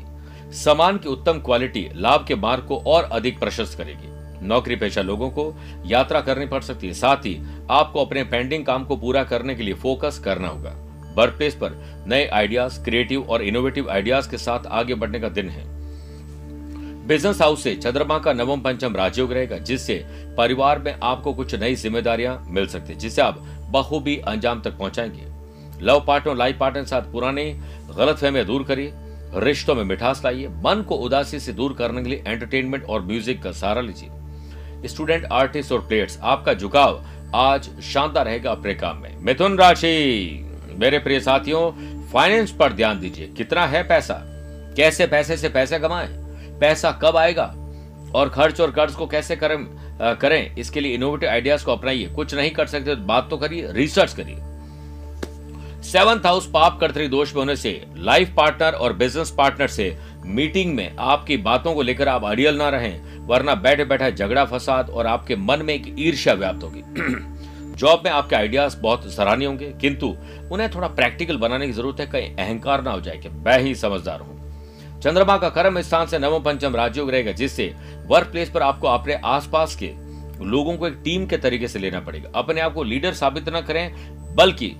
सामान 0.54 0.98
की 0.98 1.08
उत्तम 1.08 1.38
क्वालिटी, 1.40 1.88
लाभ 1.94 2.24
के 2.28 2.34
मार्ग 2.36 2.64
को 2.64 2.78
और 2.78 3.04
अधिक 3.04 3.38
प्रशस्त 3.38 3.78
करेगी। 3.78 4.14
नौकरी 4.42 4.76
पेशा 4.76 5.02
लोगों 5.02 5.28
को 5.30 5.54
यात्रा 5.86 6.20
करनी 6.20 6.46
पड़ 6.46 6.60
सकती 6.62 6.86
है, 6.86 6.92
साथ 6.94 7.26
ही 7.26 7.38
आपको 7.70 8.04
अपने 8.04 8.24
पेंडिंग 8.24 8.64
काम 8.66 8.84
को 8.84 8.96
पूरा 8.96 9.22
करने 9.24 9.54
के 9.54 9.62
लिए 9.62 9.74
फोकस 9.76 10.20
करना 10.24 10.48
होगा। 10.48 10.74
वर्क 11.16 11.34
प्लेस 11.34 11.54
पर 11.54 12.04
नए 12.06 12.26
आइडियाज़ 12.26 12.84
क्रिएटिव 12.84 13.22
और 13.22 13.42
इनोवेटिव 13.42 13.90
आइडियाज़ 13.90 14.30
के 14.30 14.38
साथ 14.38 14.66
आगे 14.66 14.94
बढ़ने 14.94 15.20
का 15.20 15.28
दिन 15.28 15.48
है। 15.48 15.64
बिज़नेस 17.06 17.40
हाउस 17.40 17.62
से 17.62 17.74
चंद्रमा 17.74 18.18
का 18.18 18.32
नवम 18.32 18.60
पंचम 18.60 18.96
राजयोग 18.96 19.32
रहेगा, 19.32 19.58
जिससे 19.58 20.06
परिवार 20.38 20.78
में 20.78 20.98
आपको 21.02 21.32
कुछ 21.34 21.54
नई 21.54 21.74
जिम्मेदारियाँ 21.74 22.46
मिल 22.48 22.66
सकती 22.66 22.92
है, 22.92 22.98
जिसे 22.98 23.22
आप 23.22 23.38
बखूबी 23.70 24.16
अंजाम 24.16 24.60
तक 24.60 24.78
पहुंचाएँगे। 24.78 25.26
लव 25.82 26.04
पार्टनर 26.06 26.34
लाइफ 26.34 26.58
पार्टनर 26.58 26.82
के 26.82 26.88
साथ 26.88 27.02
पुराने, 27.02 27.60
गलत 27.96 28.16
फहमियाँ 28.16 28.46
दूर 28.46 28.62
करिए, 28.62 28.92
रिश्तों 29.34 29.74
में 29.74 29.84
मिठास 29.84 30.22
लाइए, 30.24 30.48
मन 30.48 30.84
को 30.88 30.96
उदासी 30.96 31.40
से 31.40 31.52
दूर 31.52 31.72
करने 31.72 32.02
के 32.02 32.08
लिए 32.08 32.22
एंटरटेनमेंट 32.26 32.84
और 32.84 33.02
म्यूज़िक 33.02 33.42
का 33.42 33.52
सहारा 33.52 33.80
लीजिए। 33.80 34.88
स्टूडेंट 34.88 35.24
आर्टिस्ट 35.24 35.72
और 35.72 35.80
प्लेयर्स 35.80 36.18
आपका 36.22 36.54
झुकाव 36.54 37.04
आज 37.34 37.80
शानदार 37.82 38.24
रहेगा 38.24 38.50
अपने 38.50 38.74
काम 38.74 38.96
में। 38.96 39.16
मिथुन 39.18 39.58
राशि! 39.58 40.45
मेरे 40.78 40.98
प्रिय 40.98 41.20
साथियों 41.20 41.70
फाइनेंस 42.06 42.50
पर 42.50 42.72
ध्यान 42.72 43.00
दीजिए। 43.00 43.26
कितना 43.26 43.66
है 43.66 43.82
पैसा? 43.82 44.20
कैसे 44.76 45.06
पैसे 45.06 45.36
से 45.36 45.48
पैसे 45.48 45.78
कमाएँ? 45.78 46.08
पैसा 46.60 46.90
कब 47.02 47.16
आएगा? 47.16 47.54
और 48.14 48.28
खर्च 48.28 48.60
और 48.60 48.70
कर्ज 48.70 48.94
को 48.94 49.06
कैसे 49.06 49.36
करें 49.36 49.58
करें? 50.20 50.56
इसके 50.56 50.80
लिए 50.80 50.94
इनोवेटिव 50.94 51.28
आइडियाज़ 51.28 51.64
को 51.64 51.72
अपनाइए। 51.72 52.06
कुछ 52.06 52.34
नहीं 52.34 52.50
कर 52.50 52.66
सकते 52.66 52.96
तो 52.96 53.02
बात 53.02 53.30
तो 53.30 53.36
करिए 53.36 53.72
रिसर्च 53.72 54.12
करिए। 54.12 54.36
सेवंथ 55.82 56.26
हाउस 56.26 56.50
पाप 56.50 56.78
कर्तरी 56.80 57.08
दोष 57.08 57.34
में 57.34 57.40
होने 57.40 57.56
से 57.56 57.84
लाइफ 57.96 58.32
पार्टनर 58.36 58.72
और 58.72 58.92
बिज़नेस 58.92 59.30
पार्टनर 59.30 59.68
से 59.68 59.96
मीटिंग 60.26 60.74
में 60.74 60.96
आपकी 60.98 61.36
बातों 61.36 61.74
को 61.74 61.82
लेकर 61.82 62.08
आप 62.08 62.24
अड़ियल 62.24 62.56
ना 62.56 62.68
रहें, 62.68 63.26
वरना 63.26 63.54
बैठे 63.54 63.84
बैठे 63.84 64.10
झगड़ा, 64.12 64.44
फसाद 64.44 64.90
और 64.90 65.06
आपके 65.06 65.36
मन 65.36 65.62
में 65.62 65.74
एक 65.74 65.94
ईर्ष्या 65.98 66.34
व्याप्त 66.34 66.62
होगी। 66.62 66.80
जॉब 67.76 68.02
में 68.04 68.10
आपके 68.10 68.36
आइडियाज़ 68.36 68.76
बहुत 68.76 69.12
सराहनीय 69.12 69.48
होंगे, 69.48 69.66
किंतु 69.80 70.06
उन्हें 70.52 70.70
थोड़ा 70.70 70.88
प्रैक्टिकल 70.88 71.36
बनाने 71.36 71.66
की 71.66 71.72
ज़रूरत 71.72 72.00
है, 72.00 72.06
कहीं 72.06 72.34
अहंकार 72.36 72.82
ना 72.82 72.90
हो 72.90 73.00
जाए 73.00 73.16
कि 73.16 73.28
मैं 73.28 73.58
ही 73.58 73.74
समझदार 73.74 74.20
हूँ। 74.20 75.00
चंद्रमा 75.00 75.36
का 75.36 75.48
कर्म 75.48 75.80
स्थान 75.80 76.06
से 76.06 76.18
नवम, 76.18 76.42
पंचम 76.42 76.76
राजयोग 76.76 77.10
रहेगा, 77.10 77.32
जिससे 77.32 77.74
वर्क 78.06 78.26
प्लेस 78.26 78.50
पर 78.50 78.62
आपको 78.62 78.88
अपने 78.88 79.14
आसपास 79.14 79.76
के 79.76 79.92
लोगों 80.44 80.76
को 80.76 80.86
एक 80.86 81.00
टीम 81.04 81.26
के 81.26 81.36
तरीके 81.36 81.68
से 81.68 81.78
लेना 81.78 82.00
पड़ेगा। 82.00 82.30
अपने 82.34 82.60
आप 82.60 82.74
को 82.74 82.82
लीडर 82.82 83.12
साबित 83.12 83.48
न 83.48 83.60
करें, 83.60 84.34
बल्कि 84.34 84.74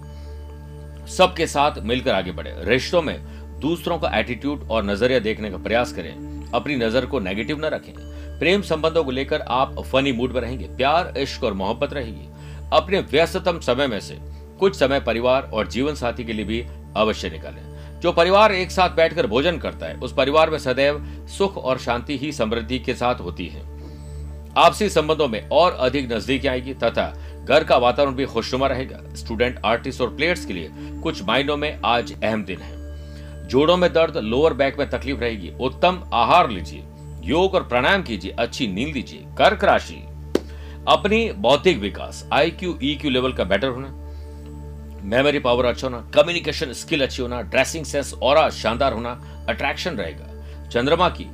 सबके 1.08 1.46
साथ 1.46 1.78
मिलकर 1.78 2.14
आगे 2.14 2.32
बढ़े। 2.32 2.54
रिश्तों 2.60 3.02
में 3.02 3.18
दूसरों 3.60 3.98
का 3.98 4.08
एटीट्यूड 4.18 4.66
और 4.70 4.84
नज़रिया 4.84 5.18
देखने 5.18 5.50
का 5.50 5.56
प्रयास 5.56 5.92
करें। 5.92 6.50
अपनी 6.54 6.76
नज़र 6.76 7.06
को 7.06 7.20
नेगेटिव 7.20 7.58
न 7.58 7.64
रखें। 7.64 7.92
प्रेम 8.38 8.62
संबंधों 8.62 9.04
को 9.04 9.10
लेकर 9.10 9.40
आप 9.40 9.80
फनी 9.82 10.12
मूड 10.12 10.32
में 10.32 10.40
रहेंगे। 10.40 10.66
प्यार, 10.66 11.12
इश्क 11.18 11.44
और 11.44 11.52
मोहब्बत 11.52 11.92
रहेगी। 11.92 12.28
अपने 12.72 13.00
व्यस्ततम 13.00 13.60
समय 13.60 13.86
में 13.86 14.00
से 14.00 14.18
कुछ 14.58 14.76
समय 14.76 15.00
परिवार 15.00 15.42
और 15.42 15.68
जीवन 15.68 15.94
साथी 15.94 16.24
के 16.24 16.32
लिए 16.32 16.44
भी 16.44 16.66
अवश्य 16.96 17.30
निकालें। 17.30 17.76
जो 18.00 18.12
परिवार 18.12 18.52
एक 18.52 18.70
साथ 18.70 18.90
बैठकर 18.90 19.26
भोजन 19.26 19.58
करता 19.58 19.86
है, 19.86 19.94
उस 19.94 20.12
परिवार 20.12 20.50
में 20.50 20.58
सदैव 20.58 21.26
सुख 21.28 21.56
और 21.56 21.78
शांति 21.78 22.18
ही 22.18 22.32
समृद्धि 22.32 22.78
के 22.78 22.94
साथ 22.94 23.14
होती 23.14 23.46
है। 23.46 23.76
आपसी 24.58 24.88
संबंधों 24.88 25.28
में 25.28 25.48
और 25.48 25.72
अधिक 25.72 26.12
नजदीकी 26.12 26.48
आएगी 26.48 26.74
तथा 26.74 27.22
घर 27.48 27.64
का 27.64 27.76
वातावरण 27.76 28.14
भी 28.14 28.24
खुशनुमा 28.24 28.66
रहेगा। 28.66 29.00
स्टूडेंट, 29.14 29.60
आर्टिस्ट 29.64 30.00
और 30.00 30.16
प्लेयर्स 30.16 30.44
के 30.44 30.52
लिए 30.52 30.70
कुछ 30.74 31.22
मायनों 31.22 31.56
में 31.56 31.80
आज 31.84 32.24
अहम 32.24 32.44
दिन 32.44 32.60
है। 32.60 32.76
जोड़ों 33.48 33.76
में 33.76 33.92
दर्द, 33.92 34.16
लोअर 34.16 34.54
बैक 34.54 34.78
में 34.78 34.90
तकलीफ़ 34.90 35.18
रहेगी। 35.18 35.52
उत्तम 35.60 36.10
आहार 36.12 36.50
लीजिए, 36.50 36.82
योग 37.22 37.54
और 37.54 37.62
प्राणायाम 37.62 38.02
कीजिए, 38.02 38.30
अच्छी 38.30 38.68
नींद 38.68 38.94
लीजिए 38.94 39.24
कर्क 39.38 39.64
राशि 39.64 40.05
अपनी 40.88 41.30
बौद्धिक 41.36 41.78
विकास 41.78 42.28
I 42.32 42.50
Q 42.50 42.78
E 42.82 42.94
Q 42.94 43.10
level 43.10 43.32
का 43.32 43.44
बेटर 43.44 43.68
होना 43.68 43.88
मेमोरी 45.04 45.38
पावर 45.38 45.64
अच्छा 45.64 45.86
होना 45.86 45.98
कम्युनिकेशन 46.14 46.72
स्किल 46.72 47.02
अच्छी 47.02 47.22
होना 47.22 47.40
ड्रेसिंग 47.42 47.84
सेंस 47.84 48.12
और 48.14 48.50
शानदार 48.50 48.92
होना 48.92 49.10
अट्रैक्शन 49.48 49.96
रहेगा। 49.96 50.68
चंद्रमा 50.68 51.08
की 51.10 51.26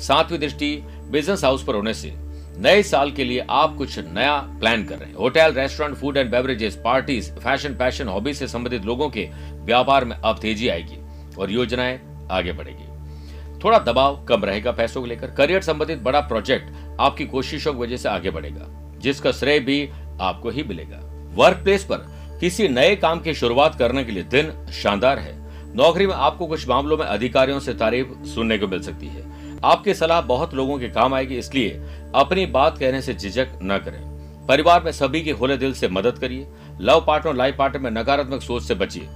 सातवीं 0.00 0.38
दृष्टि 0.38 0.76
बिज़नेस 1.10 1.44
हाउस 1.44 1.64
पर 1.64 1.74
होने 1.74 1.94
से, 1.94 2.12
नए 2.58 2.82
साल 2.82 3.10
के 3.12 3.24
लिए 3.24 3.46
आप 3.50 3.76
कुछ 3.76 3.98
नया 3.98 4.36
प्लान 4.60 4.84
कर 4.84 4.98
रहे 4.98 5.08
हैं। 5.08 5.16
Hotel 5.16 5.52
restaurant 5.52 5.96
food 5.96 6.16
and 6.16 6.30
beverages 6.30 6.80
parties 6.84 7.30
fashion 7.34 7.74
passion 7.74 8.08
hobby 8.08 8.34
से 8.34 8.48
संबंधित 8.48 8.84
लोगों 8.84 9.08
के 9.10 9.28
व्यापार 9.64 10.04
में 10.04 10.16
अब 10.16 10.38
तेज़ी 10.38 10.68
आएगी 10.68 10.98
और 11.36 11.50
योजनाएँ 11.50 12.00
आगे 12.30 12.52
बढ़ेगी। 12.52 13.58
थोड़ा 13.64 13.78
दबाव 13.78 14.24
कम 14.24 14.44
रहेगा 14.44 14.72
पैसों 14.72 15.00
को 15.00 15.06
लेकर। 15.06 15.30
करियर 15.30 15.62
संबंधित 15.62 15.98
बड़ा 15.98 16.20
प्रोजेक्ट 16.20 17.00
आपकी 17.00 17.26
कोशिशों 17.26 17.72
की 17.74 17.78
वजह 17.78 17.96
से 17.96 18.08
आगे 18.08 18.30
बढ़ेगा। 18.30 18.76
जिसका 19.00 19.32
श्रेय 19.32 19.60
भी 19.60 19.90
आपको 20.20 20.50
ही 20.50 20.62
मिलेगा। 20.62 21.00
वर्क 21.34 21.56
प्लेस 21.56 21.84
पर 21.84 21.96
किसी 22.40 22.68
नए 22.68 22.96
काम 22.96 23.20
की 23.20 23.34
शुरुआत 23.34 23.74
करने 23.74 24.04
के 24.04 24.12
लिए 24.12 24.22
दिन 24.22 24.66
शानदार 24.72 25.18
है। 25.18 25.38
नौकरी 25.76 26.06
में 26.06 26.14
आपको 26.14 26.46
कुछ 26.46 26.68
मामलों 26.68 26.96
में 26.96 27.04
अधिकारियों 27.06 27.60
से 27.60 27.74
तारीफ़ 27.74 28.24
सुनने 28.24 28.58
को 28.58 28.68
मिल 28.68 28.82
सकती 28.82 29.06
है। 29.06 29.24
आपकी 29.64 29.94
सलाह 29.94 30.20
बहुत 30.20 30.54
लोगों 30.54 30.78
के 30.78 30.88
काम 30.88 31.14
आएगी, 31.14 31.34
इसलिए 31.34 31.70
अपनी 32.14 32.46
बात 32.46 32.78
कहने 32.78 33.02
से 33.02 33.14
झिझक 33.14 33.48
न 33.62 33.78
करें। 33.78 34.00
परिवार 34.46 34.82
में 34.82 34.92
सभी 34.92 35.20
के 35.22 35.32
खुले 35.32 35.56
दिल 35.56 35.74
से 35.74 35.88
मदद 35.88 36.18
करिए। 36.18 36.46
लव 36.80 37.04
पार्टनर 37.06 37.34
लाइफ 37.34 37.56
पार्टनर 37.56 37.82
में 37.82 37.90
नकारात्मक 37.90 38.42
सोच 38.42 38.62
से 38.62 38.74
बचिए। 38.74 39.08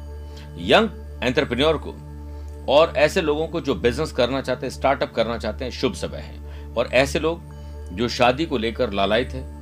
यंग 0.59 0.89
एंटरप्रेन्योर 1.23 1.77
को 1.77 1.95
और 2.73 2.93
ऐसे 2.97 3.23
लोगों 3.23 3.49
को 3.49 3.61
जो 3.61 3.75
बिज़नेस 3.75 4.13
करना 4.13 4.41
चाहते 4.41 4.67
हैं, 4.67 4.73
स्टार्टअप 4.73 5.13
करना 5.13 5.39
चाहते 5.39 5.65
हैं, 5.65 5.73
शुभ 5.73 5.95
समय 5.95 6.19
है। 6.19 6.75
और 6.75 6.87
ऐसे 6.87 7.19
लोग 7.19 7.43
जो 7.93 8.09
शादी 8.09 8.47
को 8.47 8.59
लेकर 8.59 8.93
लालायित 8.93 9.33
है 9.33 9.54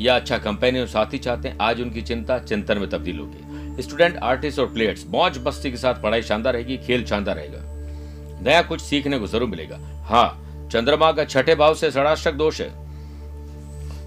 या 0.00 0.16
अच्छा 0.16 0.38
कंपेनियन 0.38 0.86
साथी 0.86 1.18
चाहते 1.18 1.48
हैं, 1.48 1.56
आज 1.60 1.80
उनकी 1.80 2.02
चिंता 2.02 2.38
चिंतन 2.38 2.78
में 2.78 2.88
तब्दील 2.90 3.18
होगी। 3.18 3.82
स्टूडेंट 3.82 4.16
आर्टिस्ट 4.16 4.58
और 4.58 4.66
प्लेयर्स 4.66 5.04
मौज 5.06 5.38
मस्ती 5.46 5.70
के 5.70 5.76
साथ 5.76 6.02
पढ़ाई 6.02 6.22
शानदार 6.22 6.54
रहेगी, 6.54 6.76
खेल 6.76 7.04
शानदार 7.04 7.36
रहेगा। 7.36 7.62
नया 8.42 8.62
कुछ 8.62 8.80
सीखने 8.80 9.18
को 9.18 9.26
ज़रूर 9.26 9.48
मिलेगा। 9.48 9.78
हाँ 10.06 10.68
चंद्रमा 10.72 11.10
का 11.12 11.24
छठे 11.24 11.54
भाव 11.54 11.74
से 11.74 11.90
षडाष्टक 11.90 12.34
दोष 12.34 12.60
है। 12.60 12.72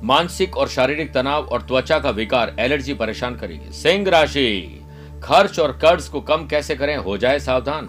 मानसिक 0.04 0.58
और 0.58 0.68
शारीरिक 0.68 1.14
तनाव 1.14 1.46
और 1.46 1.62
त्वचा 1.62 1.98
का 2.00 2.10
विकार 2.10 2.56
एलर्जी 2.60 2.94
परेशान 2.94 3.36
करेगी। 3.36 3.72
सिंह 3.74 4.10
राशि, 4.10 4.86
खर्च 5.24 5.60
और 5.60 5.72
कर्ज 5.72 6.08
को 6.08 6.22
कम 6.22 6.46
कैसे 6.48 6.76
करें? 6.76 6.96
हो 6.98 7.18
जाए 7.18 7.40
सावधान। 7.40 7.88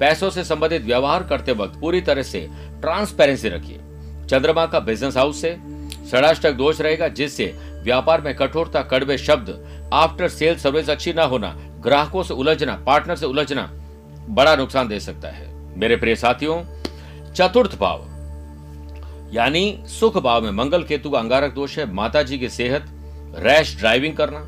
पैसों 0.00 0.30
से 0.30 0.44
संबंधित 0.44 0.82
व्यवहार 0.82 1.22
करते 1.22 1.52
वक्त 1.52 1.78
पूरी 1.80 2.00
तरह 2.00 2.22
से 2.22 2.40
ट्रांसपेरेंसी 2.80 3.48
रखिए। 3.48 3.78
चंद्रमा 4.26 4.66
का 4.66 4.80
बिज़नेस 4.80 5.16
हाउस 5.16 5.40
से 5.40 5.56
षडाष्टक 6.14 6.52
दोष 6.52 6.80
रहेगा, 6.80 7.08
जिससे 7.08 7.44
व्यापार 7.82 8.20
में 8.20 8.34
कठोरता, 8.36 8.82
कड़वे 8.82 9.16
शब्द 9.18 9.48
आफ्टर 9.92 10.28
सेल 10.28 10.56
सर्विस 10.56 10.90
अच्छी 10.90 11.12
ना 11.12 11.22
होना, 11.22 11.48
ग्राहकों 11.80 12.22
से 12.22 12.34
उलझना 12.34 12.74
पार्टनर 12.86 13.16
से 13.16 13.26
उलझना 13.26 13.70
बड़ा 14.28 14.54
नुकसान 14.56 14.88
दे 14.88 15.00
सकता 15.00 15.28
है। 15.28 15.52
मेरे 15.78 15.96
प्रिय 15.96 16.16
साथियों, 16.16 16.62
चतुर्थ 17.32 17.78
भाव, 17.78 18.04
यानी 19.32 19.82
सुख 19.90 20.18
भाव 20.18 20.42
में 20.42 20.50
मंगल 20.52 20.82
केतु 20.82 21.10
का 21.10 21.18
अंगारक 21.18 21.54
दोष 21.54 21.78
है 21.78 21.90
माता 21.92 22.22
जी 22.22 22.38
की 22.38 22.48
सेहत 22.48 22.86
रैश 23.38 23.76
ड्राइविंग 23.76 24.16
करना, 24.16 24.44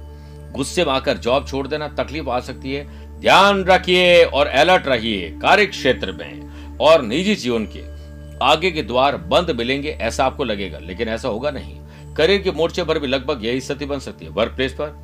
गुस्से 0.53 0.85
में 0.85 0.93
आकर 0.93 1.19
जॉब 1.19 1.47
छोड़ 1.49 1.67
देना, 1.69 1.89
तकलीफ़ 1.95 2.29
आ 2.29 2.41
सकती 2.41 2.75
है। 2.75 3.21
ध्यान 3.21 3.65
रखिए 3.65 4.23
और 4.25 4.47
अलर्ट 4.47 4.87
रहिए 4.87 5.29
कार्य 5.43 5.67
क्षेत्र 5.67 6.13
में 6.13 6.79
और 6.79 7.03
निजी 7.03 7.35
जीवन 7.35 7.67
के 7.67 7.96
आगे 8.43 8.71
के 8.71 8.83
द्वार 8.83 9.17
बंद 9.17 9.51
मिलेंगे, 9.51 9.89
ऐसा 9.91 10.27
आपको 10.27 10.45
लगेगा, 10.45 10.79
लेकिन 10.79 11.09
ऐसा 11.09 11.29
होगा 11.29 11.51
नहीं। 11.51 11.81
करियर 12.15 12.43
के 12.43 12.51
मोर्चे 12.51 12.85
पर 12.85 12.99
भी 12.99 13.07
लगभग 13.07 13.45
यही 13.45 13.61
स्थिति 13.61 13.87
बन 13.87 13.99
सकती 13.99 14.25
है। 14.25 14.31
वर्क 14.31 14.53
प्लेस 14.53 14.73
पर 14.73 14.95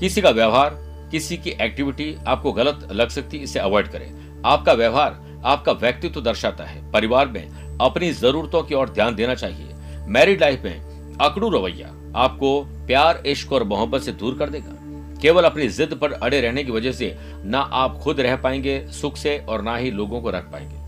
किसी 0.00 0.20
का 0.20 0.30
व्यवहार, 0.30 0.70
किसी 1.10 1.36
की 1.36 1.50
एक्टिविटी 1.50 2.16
आपको 2.26 2.52
गलत 2.52 2.88
लग 2.92 3.08
सकती 3.08 3.38
है 3.38 3.44
इसे 3.44 3.58
अवॉइड 3.58 3.88
करें। 3.88 4.42
आपका 4.44 4.72
व्यवहार 4.72 5.42
आपका 5.44 5.72
व्यक्तित्व 5.72 6.20
दर्शाता 6.20 6.64
है। 6.64 6.90
परिवार 6.90 7.28
में 7.28 7.78
अपनी 7.80 8.12
जरूरतों 8.12 8.62
की 8.62 8.74
ओर 8.74 8.88
ध्यान 8.88 9.14
देना 9.14 9.34
चाहिए। 9.34 9.74
मैरिड 10.08 10.40
लाइफ 10.40 10.62
में 10.64 11.16
अकड़ू 11.20 11.50
रवैया 11.50 11.88
आपको 12.16 12.60
प्यार, 12.86 13.22
इश्क 13.26 13.52
और 13.52 13.64
मोहब्बत 13.64 14.00
से 14.00 14.12
दूर 14.12 14.38
कर 14.38 14.48
देगा। 14.48 14.76
केवल 15.20 15.44
अपनी 15.44 15.68
जिद 15.68 15.94
पर 15.94 16.12
अड़े 16.12 16.40
रहने 16.40 16.64
की 16.64 16.72
वजह 16.72 16.92
से 16.92 17.16
ना 17.44 17.60
आप 17.60 17.98
खुद 17.98 18.20
रह 18.20 18.36
पाएँगे, 18.36 18.86
सुख 18.88 19.16
से 19.16 19.38
और 19.38 19.62
ना 19.62 19.76
ही 19.76 19.90
लोगों 19.90 20.20
को 20.20 20.30
रख 20.30 20.50
पाएँगे। 20.52 20.79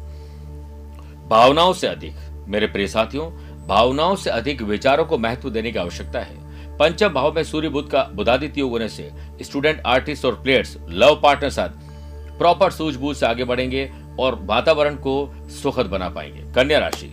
भावनाओं 1.33 1.73
से 1.73 1.87
अधिक। 1.87 2.15
मेरे 2.49 2.67
प्रिय 2.67 2.87
साथियों, 2.87 3.31
भावनाओं 3.67 4.17
से 4.17 4.31
अधिक 4.31 4.62
विचारों 4.62 5.05
को 5.05 5.19
महत्व 5.19 5.51
देने 5.51 5.71
की 5.73 5.79
आवश्यकता 5.79 6.21
है। 6.21 6.77
पंचम 6.79 7.09
भाव 7.09 7.33
में 7.33 7.43
सूर्य 7.45 7.69
बुद्ध 7.69 7.89
का 7.91 8.03
बुधादित्य 8.15 8.61
योग 8.61 8.71
होने 8.71 8.89
से 8.89 9.11
स्टूडेंट 9.43 9.83
आर्टिस्ट 9.87 10.25
और 10.25 10.35
प्लेयर्स 10.35 10.77
लव 10.91 11.21
पार्टनर 11.23 11.51
साथ 11.51 12.39
प्रॉपर 12.39 12.71
सूझबूझ 12.71 13.17
से 13.17 13.27
आगे 13.27 13.45
बढ़ेंगे 13.45 13.91
और 14.21 14.39
वातावरण 14.43 14.95
को 14.97 15.15
सुखद 15.62 15.87
बना 15.87 16.09
पाएँगे। 16.09 16.43
कन्या 16.55 16.79
राशि। 16.79 17.11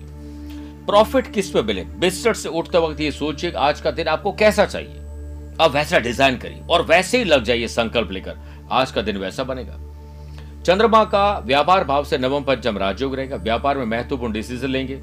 प्रॉफिट 0.85 1.33
किस 1.33 1.49
पे 1.49 1.61
मिले? 1.61 1.83
बिस्तर 1.83 2.33
से 2.33 2.49
उठते 2.49 2.77
वक्त 2.77 3.01
ये 3.01 3.11
सोचिए 3.11 3.51
आज 3.51 3.81
का 3.81 3.91
दिन 3.91 4.07
आपको 4.07 4.31
कैसा 4.33 4.65
चाहिए। 4.65 4.95
अब 5.61 5.71
वैसा 5.71 5.99
डिज़ाइन 5.99 6.37
करिए 6.37 6.61
और 6.69 6.81
वैसे 6.81 7.17
ही 7.17 7.23
लग 7.23 7.43
जाइए 7.43 7.67
संकल्प 7.67 8.11
लेकर। 8.11 8.37
आज 8.71 8.91
का 8.91 9.01
दिन 9.01 9.17
वैसा 9.17 9.43
बनेगा। 9.43 9.85
चंद्रमा 10.65 11.03
का 11.03 11.37
व्यापार 11.39 11.83
भाव 11.83 12.03
से 12.03 12.17
नवम 12.17 12.43
पंचम 12.43 12.77
राजयोग 12.77 13.15
रहेगा, 13.15 13.35
व्यापार 13.35 13.77
में 13.77 13.85
महत्वपूर्ण 13.85 14.33
डिसीज़न 14.33 14.67
लेंगे। 14.67 14.99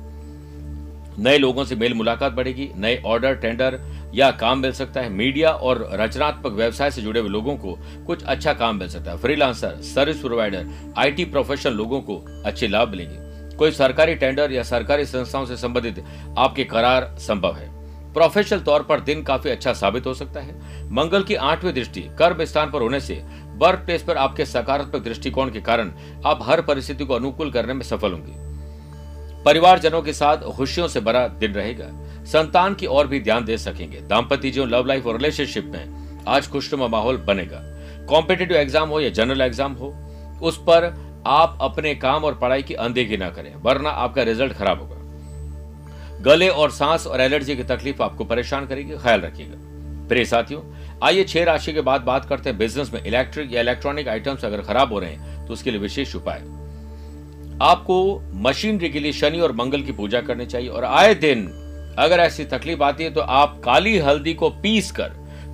नए 1.19 1.39
लोगों 1.39 1.65
से 1.65 1.77
मेल 1.77 1.95
मुलाकात 1.95 2.33
बढ़ेगी, 2.33 2.69
नए 2.77 3.03
ऑर्डर 3.07 3.35
टेंडर 3.35 3.79
या 4.15 4.31
काम 4.31 4.59
मिल 4.59 4.73
सकता 4.73 5.01
है। 5.01 5.09
मीडिया 5.09 5.51
और 5.51 5.89
रचनात्मक 5.93 6.53
व्यवसाय 6.53 6.91
से 6.91 7.03
जुड़े 7.03 7.21
हुए 7.21 7.29
लोगों 7.29 7.57
को 7.57 7.77
कुछ 8.07 8.25
अच्छा 8.25 8.53
काम 8.53 8.77
मिल 8.77 8.89
सकता 8.89 9.11
है। 9.11 9.19
Freelancer 9.19 9.81
service 9.85 10.21
provider 10.21 10.67
IT 10.99 11.25
professional 11.25 11.73
लोगों 11.73 12.01
को 12.01 12.17
अच्छे 12.47 12.69
लाभ 12.69 12.89
मिलेंगे। 12.89 13.57
कोई 13.57 13.71
सरकारी 13.71 14.15
टेंडर 14.15 14.53
या 14.53 14.63
सरकारी 14.63 15.05
संस्थाओं 15.05 15.47
से 15.47 15.57
संबंधित 15.57 16.05
आपके 16.39 16.65
करार 16.65 17.15
संभव 17.19 17.55
है। 17.55 17.75
प्रोफेशनल 18.15 18.61
तौर 18.61 18.83
पर 18.83 19.01
दिन 19.01 19.23
काफ़ी 19.23 19.51
अच्छा 19.51 19.73
साबित 19.73 20.07
हो 20.07 20.15
सकता 20.15 20.41
है। 20.41 20.55
मंगल 20.91 21.23
की 21.23 21.35
आठवीं 21.35 21.73
दृष्टि, 21.73 22.01
कर्म 22.19 22.45
स्थान 22.45 22.71
पर 22.71 22.83
होने 22.83 23.01
से 23.01 23.23
वर्क 23.57 23.79
प्लेस 23.79 24.03
पर 24.03 24.17
आपके 24.17 24.45
सकारात्मक 24.45 25.03
दृष्टिकोण 25.03 25.51
के 25.51 25.61
कारण 25.61 25.93
आप 26.27 26.39
हर 26.43 26.61
परिस्थिति 26.63 27.05
को 27.05 27.15
अनुकूल 27.15 27.51
करने 27.51 27.75
में 27.75 27.83
सफल 27.83 28.13
होंगे। 28.13 28.45
परिवारजनों 29.45 30.03
के 30.03 30.13
साथ 30.13 30.37
खुशियों 30.57 30.89
से 30.89 31.01
भरा 31.01 31.27
दिन 31.31 31.53
रहेगा। 31.53 31.87
संतान 32.25 32.75
की 32.75 32.87
ओर 32.87 33.07
भी 33.07 33.21
ध्यान 33.21 33.45
दे 33.45 33.59
सकेंगे। 33.59 34.01
दाम्पत्य 34.01 34.51
जीवन 34.51 34.69
लव 34.69 34.87
लाइफ 34.87 35.07
और 35.07 35.17
रिलेशनशिप 35.17 35.65
में 35.65 36.25
आज 36.29 36.49
खुशनुमा 36.49 36.89
माहौल 36.89 37.17
बनेगा। 37.19 37.61
कॉम्पिटेटिव 38.09 38.57
एग्ज़ाम 38.57 38.89
हो 38.89 39.01
या 39.01 39.11
जनरल 39.11 39.41
एग्ज़ाम 39.41 39.73
हो, 39.73 39.95
उस 40.43 40.57
पर 40.61 40.95
आप 41.27 41.59
अपने 41.61 41.95
काम 41.95 42.25
और 42.25 42.35
पढ़ाई 42.35 42.63
की 42.63 42.75
अनदेखी 42.77 43.17
ना 43.17 43.31
करें, 43.31 43.55
वरना 43.55 43.91
आपका 43.91 44.23
रिज़ल्ट 44.23 44.53
खराब 44.53 44.81
होगा। 44.81 46.23
गले 46.23 46.49
और 46.49 46.71
सांस 46.71 47.07
और 47.07 47.21
एलर्जी 47.21 47.57
की 47.57 47.65
तकलीफ़ 47.65 48.03
आपको 48.03 48.25
परेशान 48.25 48.67
करेगी, 48.67 48.97
ख्याल 48.97 49.21
रखिएगा। 49.21 50.09
प्रिय 50.09 50.25
साथियों 50.25 50.61
आइए 51.03 51.25
छह 51.25 51.45
राशि 51.45 51.73
के 51.73 51.81
बाद 51.81 52.01
बात 52.01 52.25
करते 52.25 52.51
हैं 52.51 52.59
बिज़नेस 52.59 52.93
में। 52.95 53.03
इलेक्ट्रिक 53.03 53.53
या 53.53 53.61
इलेक्ट्रॉनिक 53.61 54.09
आइटम्स 54.09 54.45
अगर 54.45 54.61
खराब 54.63 54.93
हो 54.93 54.99
रहे 54.99 55.11
हैं 55.11 55.47
तो 55.47 55.53
उसके 55.53 55.71
लिए 55.71 55.81
विशेष 55.81 56.15
उपाय। 56.17 56.39
आपको 57.63 57.99
मशीनरी 58.41 58.89
के 58.89 59.01
लिए 59.01 59.13
शनि 59.13 59.41
और 59.41 59.53
मंगल 59.53 59.83
की 59.83 59.93
पूजा 59.93 60.21
करनी 60.21 60.47
चाहिए 60.47 60.69
और 60.69 60.85
आए 60.85 61.15
दिन 61.17 61.47
अगर 61.99 62.21
ऐसी 62.21 62.45
तकलीफ़ 62.47 62.83
आती 62.83 63.05
है 63.05 63.11
तो 63.11 63.21
आप 63.21 63.61
काली 63.65 63.97
हल्दी 63.99 64.35
को 64.35 64.51
पीस 64.53 64.91
कर, 64.91 65.13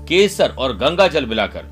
केसर 0.09 0.55
और 0.59 0.77
गंगा 0.77 1.09
जल 1.09 1.27
मिलाकर 1.27 1.67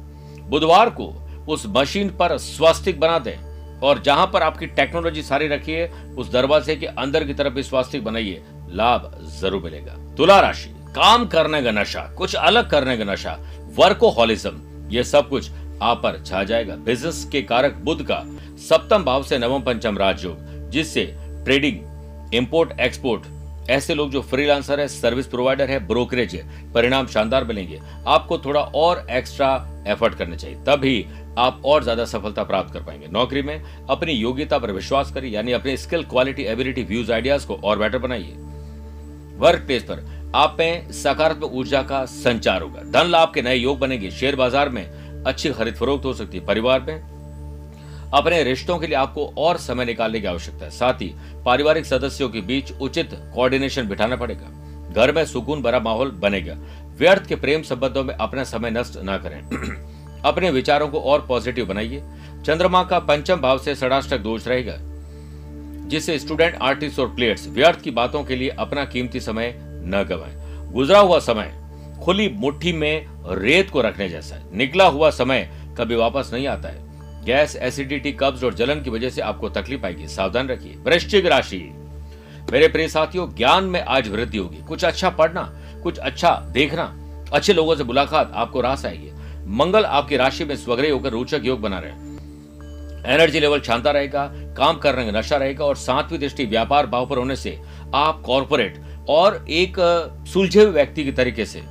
बुधवार 0.45 0.91
को 0.91 1.07
उस 1.49 1.65
मशीन 1.69 2.11
पर 2.11 2.37
स्वास्तिक 2.39 3.01
बना 3.01 3.19
दें। 3.19 3.79
और 3.81 4.03
जहाँ 4.03 4.27
पर 4.27 4.43
आपकी 4.43 4.67
टेक्नोलॉजी 4.69 5.23
सारी 5.23 5.47
रखी 5.49 5.73
है, 5.73 5.89
उस 6.15 6.31
दरवाजे 6.33 6.77
के 6.77 6.87
अंदर 6.87 7.25
की 7.25 7.35
तरफ़ 7.35 7.53
भी 7.55 7.63
स्वास्तिक 7.63 8.05
बनाइए। 8.05 8.43
लाभ 8.71 9.11
ज़रूर 9.41 9.63
मिलेगा। 9.63 9.97
तुला 10.17 10.39
राशि, 10.41 10.75
काम 10.95 11.27
करने 11.27 11.63
का 11.63 11.71
नशा, 11.73 12.01
कुछ 12.19 12.35
अलग 12.37 12.69
करने 12.71 12.97
का 12.97 13.05
नशा 13.05 13.39
वर्कोहॉलिज्म, 13.71 14.61
ये 14.91 15.05
सब 15.05 15.29
कुछ 15.29 15.51
आप 15.83 16.01
पर 16.03 16.23
छा 16.27 16.43
जाएगा। 16.45 16.75
बिज़नेस 16.77 17.25
के 17.33 17.43
कारक 17.43 17.77
बुद्ध 17.85 18.03
का 18.03 18.23
सप्तम 18.69 19.05
भाव 19.05 19.23
से 19.23 19.39
नवम 19.39 19.63
पंचम 19.63 19.99
राजयोग, 19.99 20.71
जिससे 20.71 21.05
ट्रेडिंग, 21.45 21.79
इंपोर्ट, 22.35 22.81
एक्सपोर्ट, 22.81 23.23
ऐसे 23.71 23.95
लोग 23.95 24.11
जो 24.11 24.21
फ्रीलांसर 24.23 24.81
है, 24.81 24.87
सर्विस 24.89 25.27
प्रोवाइडर 25.27 25.71
है, 25.71 25.79
ब्रोकरेज 25.87 26.35
है, 26.35 26.73
परिणाम 26.73 27.07
शानदार 27.07 27.45
मिलेंगे। 27.45 27.81
आपको 28.07 28.39
थोड़ा 28.39 28.61
और 28.61 29.07
एक्स्ट्रा 29.11 29.55
एफर्ट 29.89 30.15
करने 30.15 30.37
चाहिए, 30.37 30.57
तभी 30.67 31.05
आप 31.39 31.63
और 31.65 31.83
ज़्यादा 31.83 32.05
सफलता 32.05 32.43
प्राप्त 32.45 32.73
कर 32.75 32.83
पाएँगे। 32.83 33.09
नौकरी 33.09 33.43
में 33.43 33.63
अपनी 33.91 34.13
योग्यता 34.13 34.59
पर 34.59 34.73
विश्वास 34.73 35.13
करिए, 35.13 35.31
यानी 35.31 35.53
अपने 35.53 35.77
skill, 35.77 36.03
quality, 36.05 36.43
ability, 36.45 36.83
views, 36.83 37.13
ideas 37.13 37.47
को 37.47 37.55
और 37.55 37.79
बेटर 37.79 37.99
बनाइए। 37.99 38.35
वर्क 39.39 39.63
प्लेस 39.67 39.83
पर 39.83 40.05
आप 40.35 40.57
में 40.59 40.91
सकारात्मक 40.93 41.53
ऊर्जा 41.53 41.83
का 41.83 42.05
संचार 42.07 42.63
होगा। 42.63 42.83
धन 42.93 43.09
लाभ 43.11 43.33
के 43.35 43.43
नए 43.43 43.55
योग 43.55 43.79
बनेंगे। 43.79 44.11
शेयर 44.11 44.37
बाज़ार 44.37 44.69
में 44.69 44.85
अच्छी 45.27 45.51
खरीद 45.51 45.75
फरोख्त 45.75 46.05
हो 46.05 46.13
सकती 46.15 46.39
है। 46.39 46.45
परिवार 46.47 46.81
में 46.81 46.99
अपने 48.13 48.43
रिश्तों 48.43 48.79
के 48.79 48.87
लिए 48.87 48.97
आपको 48.97 49.27
और 49.39 49.57
समय 49.57 49.85
निकालने 49.85 50.21
की 50.21 50.27
आवश्यकता 50.27 50.65
है। 50.65 50.71
साथ 50.71 50.95
ही 50.95 51.13
पारिवारिक 51.45 51.87
सदस्यों 51.87 52.29
के 52.29 52.41
बीच 52.41 52.73
उचित 52.73 53.11
कोऑर्डिनेशन 53.35 53.89
बिठाना 53.89 54.17
पड़ेगा। 54.17 54.93
घर 54.93 55.13
में 55.13 55.25
सुकून 55.25 55.63
भरा 55.63 55.81
माहौल 55.81 56.11
बनेगा। 56.11 56.55
व्यर्थ 56.99 57.27
के 57.27 57.37
प्रेम 57.37 57.63
संबंधों 57.63 58.05
में 58.05 58.15
अपना 58.15 58.45
समय 58.45 58.71
नष्ट 58.71 58.99
न 58.99 59.17
करें। 59.17 60.21
अपने 60.25 60.51
विचारों 60.51 60.89
को 60.89 61.01
और 61.01 61.25
पॉजिटिव 61.27 61.67
बनाइए। 61.67 62.03
चंद्रमा 62.47 62.83
का 62.85 62.99
पंचम 62.99 63.41
भाव 63.41 63.59
से 63.59 63.75
षडाष्टक 63.75 64.19
दोष 64.19 64.47
रहेगा, 64.49 64.77
जिससे 65.89 66.19
स्टूडेंट 66.19 66.59
आर्टिस्ट 66.63 66.99
और 66.99 67.15
प्लेयर्स 67.15 67.47
व्यर्थ 67.49 67.81
की 67.81 67.91
बातों 67.91 68.23
के 68.25 68.37
लिए 68.37 68.49
अपना 68.49 68.85
कीमती 68.85 69.21
समय 69.21 69.55
न 69.83 70.07
गवाएँ। 70.09 70.73
गुजरा 70.73 70.99
हुआ 70.99 71.19
समय, 71.19 71.57
खुली 72.05 72.29
मुट्ठी 72.29 72.73
में 72.73 73.07
रेत 73.27 73.71
को 73.71 73.81
रखने 73.81 74.09
जैसा 74.09 74.37
है। 74.37 74.57
निकला 74.57 74.85
हुआ 74.85 75.11
समय 75.11 75.51
कभी 75.79 75.95
वापस 75.95 76.31
नहीं 76.33 76.47
आता 76.47 76.69
है। 76.69 76.91
गैस, 77.25 77.57
एसिडिटी, 77.57 78.13
कब्ज 78.13 78.45
और 78.45 78.55
जलन 78.55 78.83
की 78.83 78.91
वजह 78.91 79.11
से 79.11 79.21
आपको 79.21 79.49
तकलीफ़ 79.49 79.87
आएगी। 79.87 80.09
सावधान 80.09 80.49
रखिए। 80.49 80.77
वृश्चिक 80.77 81.27
राशि। 81.27 81.75
मेरे 82.53 82.69
प्रिय 82.69 82.89
साथियों, 82.89 83.35
ज्ञान 83.35 83.65
में 83.65 83.81
आज 83.81 84.09
वृद्धि 84.09 84.39
होगी। 84.39 84.63
कुछ 84.69 84.85
अच्छा 84.85 85.11
पढ़ना, 85.11 85.43
कुछ 85.83 85.99
अच्छा 85.99 86.31
देखना, 86.51 86.97
अच्छे 87.33 87.53
लोगों 87.53 87.75
से 87.77 87.85
मुलाकात, 87.85 88.33
आपको 88.35 88.61
रास 88.61 88.87
आएगी। 88.87 89.11
मंगल 89.47 89.85
आपकी 89.85 90.17
राशि 90.17 90.45
में 90.45 90.57
स्वग्रह 90.57 90.93
होकर 90.93 91.11
रोचक 91.11 91.41
योग 91.45 91.61
बना 91.61 91.79
रहे 91.79 91.93
एनर्जी 93.07 93.41
लेवल 93.41 93.61
शानदार 93.61 93.95
रहेगा, 93.95 94.31
काम 94.57 94.77
करने 94.77 95.11
का 95.11 95.19
नशा 95.19 95.37
रहेगा 95.37 95.65
और 95.65 95.77
सातवीं 95.77 96.19
दृष्टि 96.19 96.45
व्यापार 96.45 96.87
भाव 96.87 97.07
पर 97.07 97.19
होने 97.19 97.37
से 97.37 97.61
आप 97.95 98.23
कॉरपोरेट 98.27 98.77
और 99.09 99.45
एक 99.51 99.77
सुलझे 100.33 100.63
हुए 100.63 100.73
व्यक्ति 100.73 101.05
के 101.05 101.13
तरीके 101.13 101.45
से 101.45 101.63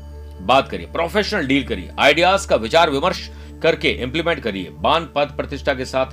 बात 0.42 0.70
करिए 0.70 0.88
प्रोफेशनल 0.88 1.48
डील 1.48 1.64
करिए 1.64 1.90
आइडियाज़ 2.00 2.48
का 2.48 2.56
विचार 2.56 2.90
विमर्श 2.90 3.30
करके 3.64 3.90
इंप्लीमेंट 3.94 4.40
करिए, 4.40 4.70
बान 4.72 5.10
पद 5.16 5.34
प्रतिष्ठा 5.38 5.74
के 5.74 5.86
साथ 5.86 6.10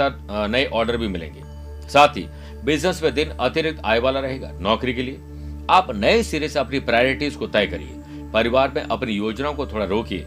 नए 0.50 0.64
ऑर्डर 0.66 0.96
भी 0.96 1.08
मिलेंगे। 1.08 1.42
साथ 1.88 2.16
ही 2.16 2.26
बिज़नेस 2.64 3.02
में 3.02 3.14
दिन 3.14 3.28
अतिरिक्त 3.30 3.80
आय 3.84 3.98
वाला 3.98 4.20
रहेगा, 4.20 4.50
नौकरी 4.52 4.94
के 4.94 5.02
लिए। 5.02 5.20
आप 5.70 5.90
नए 5.94 6.22
सिरे 6.22 6.48
से 6.48 6.58
अपनी 6.58 6.80
प्रायोरिटीज 6.80 7.36
को 7.36 7.46
तय 7.46 7.66
करिए, 7.66 8.02
परिवार 8.32 8.72
में 8.76 8.82
अपनी 8.82 9.12
योजनाओं 9.12 9.54
को 9.54 9.66
थोड़ा 9.66 9.84
रोकिए 9.84 10.22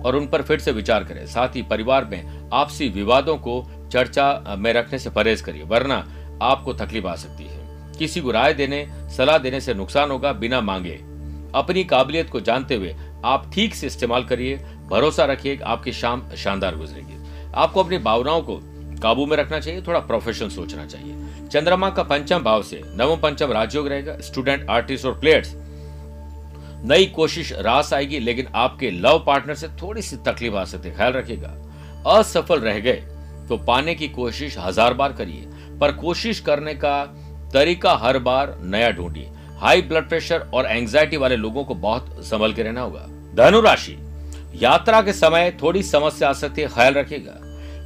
और 0.00 0.16
उन 0.16 0.26
पर 0.26 0.42
फिर 0.42 0.58
से 0.58 0.72
विचार 0.72 1.04
करें। 1.04 1.26
साथ 1.26 1.56
ही, 1.56 1.62
परिवार 1.62 2.04
में 2.04 2.50
आपसी 2.52 2.88
विवादों 2.88 3.36
को 3.38 3.64
चर्चा 3.92 4.56
में 4.58 4.72
रखने 4.72 4.98
से 4.98 5.10
परहेज 5.10 5.40
करिए, 5.40 5.62
वरना 5.62 5.96
आपको 6.42 6.72
तकलीफ़ 6.74 7.06
आ 7.06 7.14
सकती 7.16 7.44
है। 7.44 7.61
किसी 7.98 8.20
को 8.20 8.30
राय 8.30 8.54
देने, 8.54 8.86
सलाह 9.16 9.38
देने 9.38 9.60
से 9.60 9.74
नुकसान 9.74 10.10
होगा 10.10 10.32
बिना 10.34 10.60
मांगे। 10.60 10.98
अपनी 11.54 11.84
काबिलियत 11.84 12.30
को 12.30 12.40
जानते 12.40 12.74
हुए 12.74 12.94
आप 13.24 13.50
ठीक 13.54 13.74
से 13.74 13.86
इस्तेमाल 13.86 14.24
करिए, 14.24 14.56
भरोसा 14.90 15.24
रखिए 15.24 15.58
आपकी 15.64 15.92
शाम 15.92 16.22
शानदार 16.34 16.76
गुजरेगी। 16.76 17.50
आपको 17.54 17.82
अपनी 17.82 17.98
भावनाओं 18.00 18.42
को 18.42 18.60
काबू 19.02 19.26
में 19.26 19.36
रखना 19.36 19.58
चाहिए, 19.60 19.82
थोड़ा 19.82 20.00
प्रोफेशनल 20.00 20.48
सोचना 20.50 20.86
चाहिए। 20.86 21.48
चंद्रमा 21.48 21.90
का 21.90 22.02
पंचम 22.04 22.42
भाव 22.42 22.62
से 22.62 22.80
नवम 22.86 23.20
पंचम 23.20 23.52
राजयोग 23.52 23.88
रहेगा 23.88 24.16
स्टूडेंट 24.22 24.68
आर्टिस्ट 24.70 25.06
और 25.06 25.18
प्लेयर्स 25.20 25.54
नई 26.84 27.06
कोशिश 27.06 27.52
रास 27.54 27.92
आएगी, 27.92 28.18
लेकिन 28.18 28.46
आपके 28.54 28.90
लव 28.90 29.22
पार्टनर 29.26 29.54
से 29.54 29.68
थोड़ी 29.82 30.02
सी 30.02 30.16
तकलीफ़ 30.18 30.54
आ 30.54 30.64
सकती 30.64 30.88
है, 30.88 30.94
ख्याल 30.96 31.12
रखिएगा। 31.12 31.54
असफल 32.10 32.60
रह 32.60 32.78
गए 32.80 33.02
तो 33.48 33.56
पाने 33.58 33.94
की 33.94 34.08
कोशिश 34.10 34.56
हज़ार 34.58 34.94
बार 34.94 35.12
करिए, 35.12 35.46
पर 35.80 35.92
कोशिश 35.94 36.40
करने 36.40 36.74
का 36.74 37.02
तरीका 37.54 37.94
हर 37.94 38.18
बार 38.18 38.56
नया 38.62 38.90
ढूंढिए। 38.90 39.28
हाई 39.58 39.82
ब्लड 39.82 40.08
प्रेशर 40.08 40.48
और 40.54 40.66
एंजाइटी 40.66 41.16
वाले 41.16 41.36
लोगों 41.36 41.64
को 41.64 41.74
बहुत 41.74 42.24
संभल 42.24 42.52
के 42.52 42.62
रहना 42.62 42.80
होगा। 42.80 43.06
धनु 43.36 43.60
राशि, 43.60 43.96
यात्रा 44.54 45.00
के 45.02 45.12
समय 45.12 45.50
थोड़ी 45.62 45.82
समस्या 45.82 46.28
आ 46.28 46.32
सकती 46.32 46.62
है, 46.62 46.68
ख्याल 46.68 46.94
रखिएगा। 46.94 47.38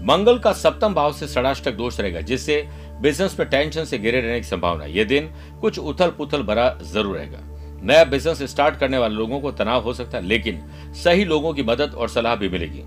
मंगल 0.05 0.39
का 0.39 0.53
सप्तम 0.53 0.95
भाव 0.95 1.13
से 1.13 1.29
षडाष्टक 1.29 1.75
दोष 1.75 2.01
रहेगा, 2.01 2.21
जिससे 2.21 2.67
बिज़नेस 3.01 3.35
पे 3.35 3.45
टेंशन 3.45 3.85
से 3.85 3.99
गिरे 3.99 4.21
रहने 4.21 4.41
की 4.41 4.47
संभावना 4.47 4.85
यह 4.85 5.05
दिन 5.05 5.29
कुछ 5.61 5.79
उथल 5.79 6.11
पुथल 6.11 6.43
भरा 6.43 6.69
ज़रूर 6.83 7.17
रहेगा। 7.17 7.39
नया 7.83 8.05
बिज़नेस 8.05 8.43
स्टार्ट 8.43 8.79
करने 8.79 8.99
वाले 8.99 9.15
लोगों 9.15 9.41
को 9.41 9.51
तनाव 9.53 9.83
हो 9.83 9.95
सकता 9.95 10.19
है, 10.19 10.25
लेकिन 10.25 10.63
सही 11.05 11.25
लोगों 11.25 11.53
की 11.55 11.63
मदद 11.63 11.95
और 11.95 12.09
सलाह 12.09 12.37
भी 12.37 12.49
मिलेगी। 12.49 12.83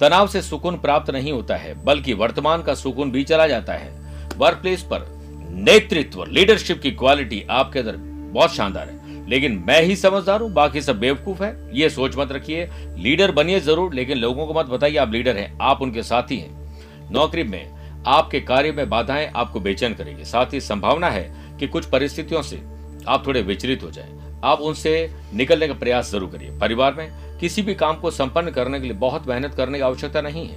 तनाव 0.00 0.26
से 0.26 0.42
सुकून 0.42 0.76
प्राप्त 0.78 1.10
नहीं 1.10 1.32
होता 1.32 1.56
है, 1.56 1.74
बल्कि 1.84 2.12
वर्तमान 2.14 2.62
का 2.62 2.74
सुकून 2.74 3.10
भी 3.10 3.24
चला 3.24 3.46
जाता 3.46 3.72
है। 3.72 3.90
वर्क 4.38 4.58
प्लेस 4.58 4.82
पर 4.82 5.06
नेतृत्व 5.54 6.24
लीडरशिप 6.24 6.80
की 6.80 6.90
क्वालिटी 6.92 7.44
आपके 7.50 7.78
अंदर 7.78 7.96
बहुत 8.32 8.54
शानदार 8.54 8.88
है। 8.88 9.00
लेकिन 9.28 9.62
मैं 9.66 9.80
ही 9.82 9.96
समझदार 9.96 10.40
हूँ, 10.40 10.52
बाकी 10.52 10.80
सब 10.80 10.98
बेवकूफ़ 11.00 11.42
है, 11.42 11.56
ये 11.72 11.88
सोच 11.90 12.16
मत 12.18 12.32
रखिए। 12.32 12.68
लीडर 12.98 13.30
बनिए 13.32 13.60
ज़रूर, 13.60 13.94
लेकिन 13.94 14.18
लोगों 14.18 14.46
को 14.46 14.54
मत 14.54 14.66
बताइए 14.66 14.96
आप 14.96 15.12
लीडर 15.12 15.36
हैं, 15.36 15.58
आप 15.60 15.82
उनके 15.82 16.02
साथी 16.02 16.36
हैं। 16.36 17.10
नौकरी 17.12 17.42
में 17.44 18.02
आपके 18.06 18.40
कार्य 18.40 18.72
में 18.72 18.88
बाधाएँ 18.90 19.30
आपको 19.36 19.60
बेचैन 19.60 19.94
करेगी। 19.94 20.24
साथ 20.24 20.52
ही 20.52 20.60
संभावना 20.60 21.10
है 21.10 21.56
कि 21.60 21.66
कुछ 21.66 21.86
परिस्थितियों 21.86 22.42
से 22.42 22.60
आप 23.08 23.26
थोड़े 23.26 23.42
विचलित 23.42 23.82
हो 23.82 23.90
जाएँ। 23.90 24.40
आप 24.44 24.60
उनसे 24.60 25.10
निकलने 25.34 25.68
का 25.68 25.74
प्रयास 25.74 26.10
ज़रूर 26.10 26.30
करिए। 26.30 26.58
परिवार 26.58 26.94
में 26.94 27.38
किसी 27.40 27.62
भी 27.62 27.74
काम 27.74 27.96
को 27.96 28.10
संपन्न 28.10 28.50
करने 28.50 28.80
के 28.80 28.86
लिए 28.86 28.96
बहुत 28.98 29.28
मेहनत 29.28 29.54
करने 29.54 29.78
की 29.78 29.84
आवश्यकता 29.84 30.20
नहीं 30.20 30.46
है, 30.46 30.56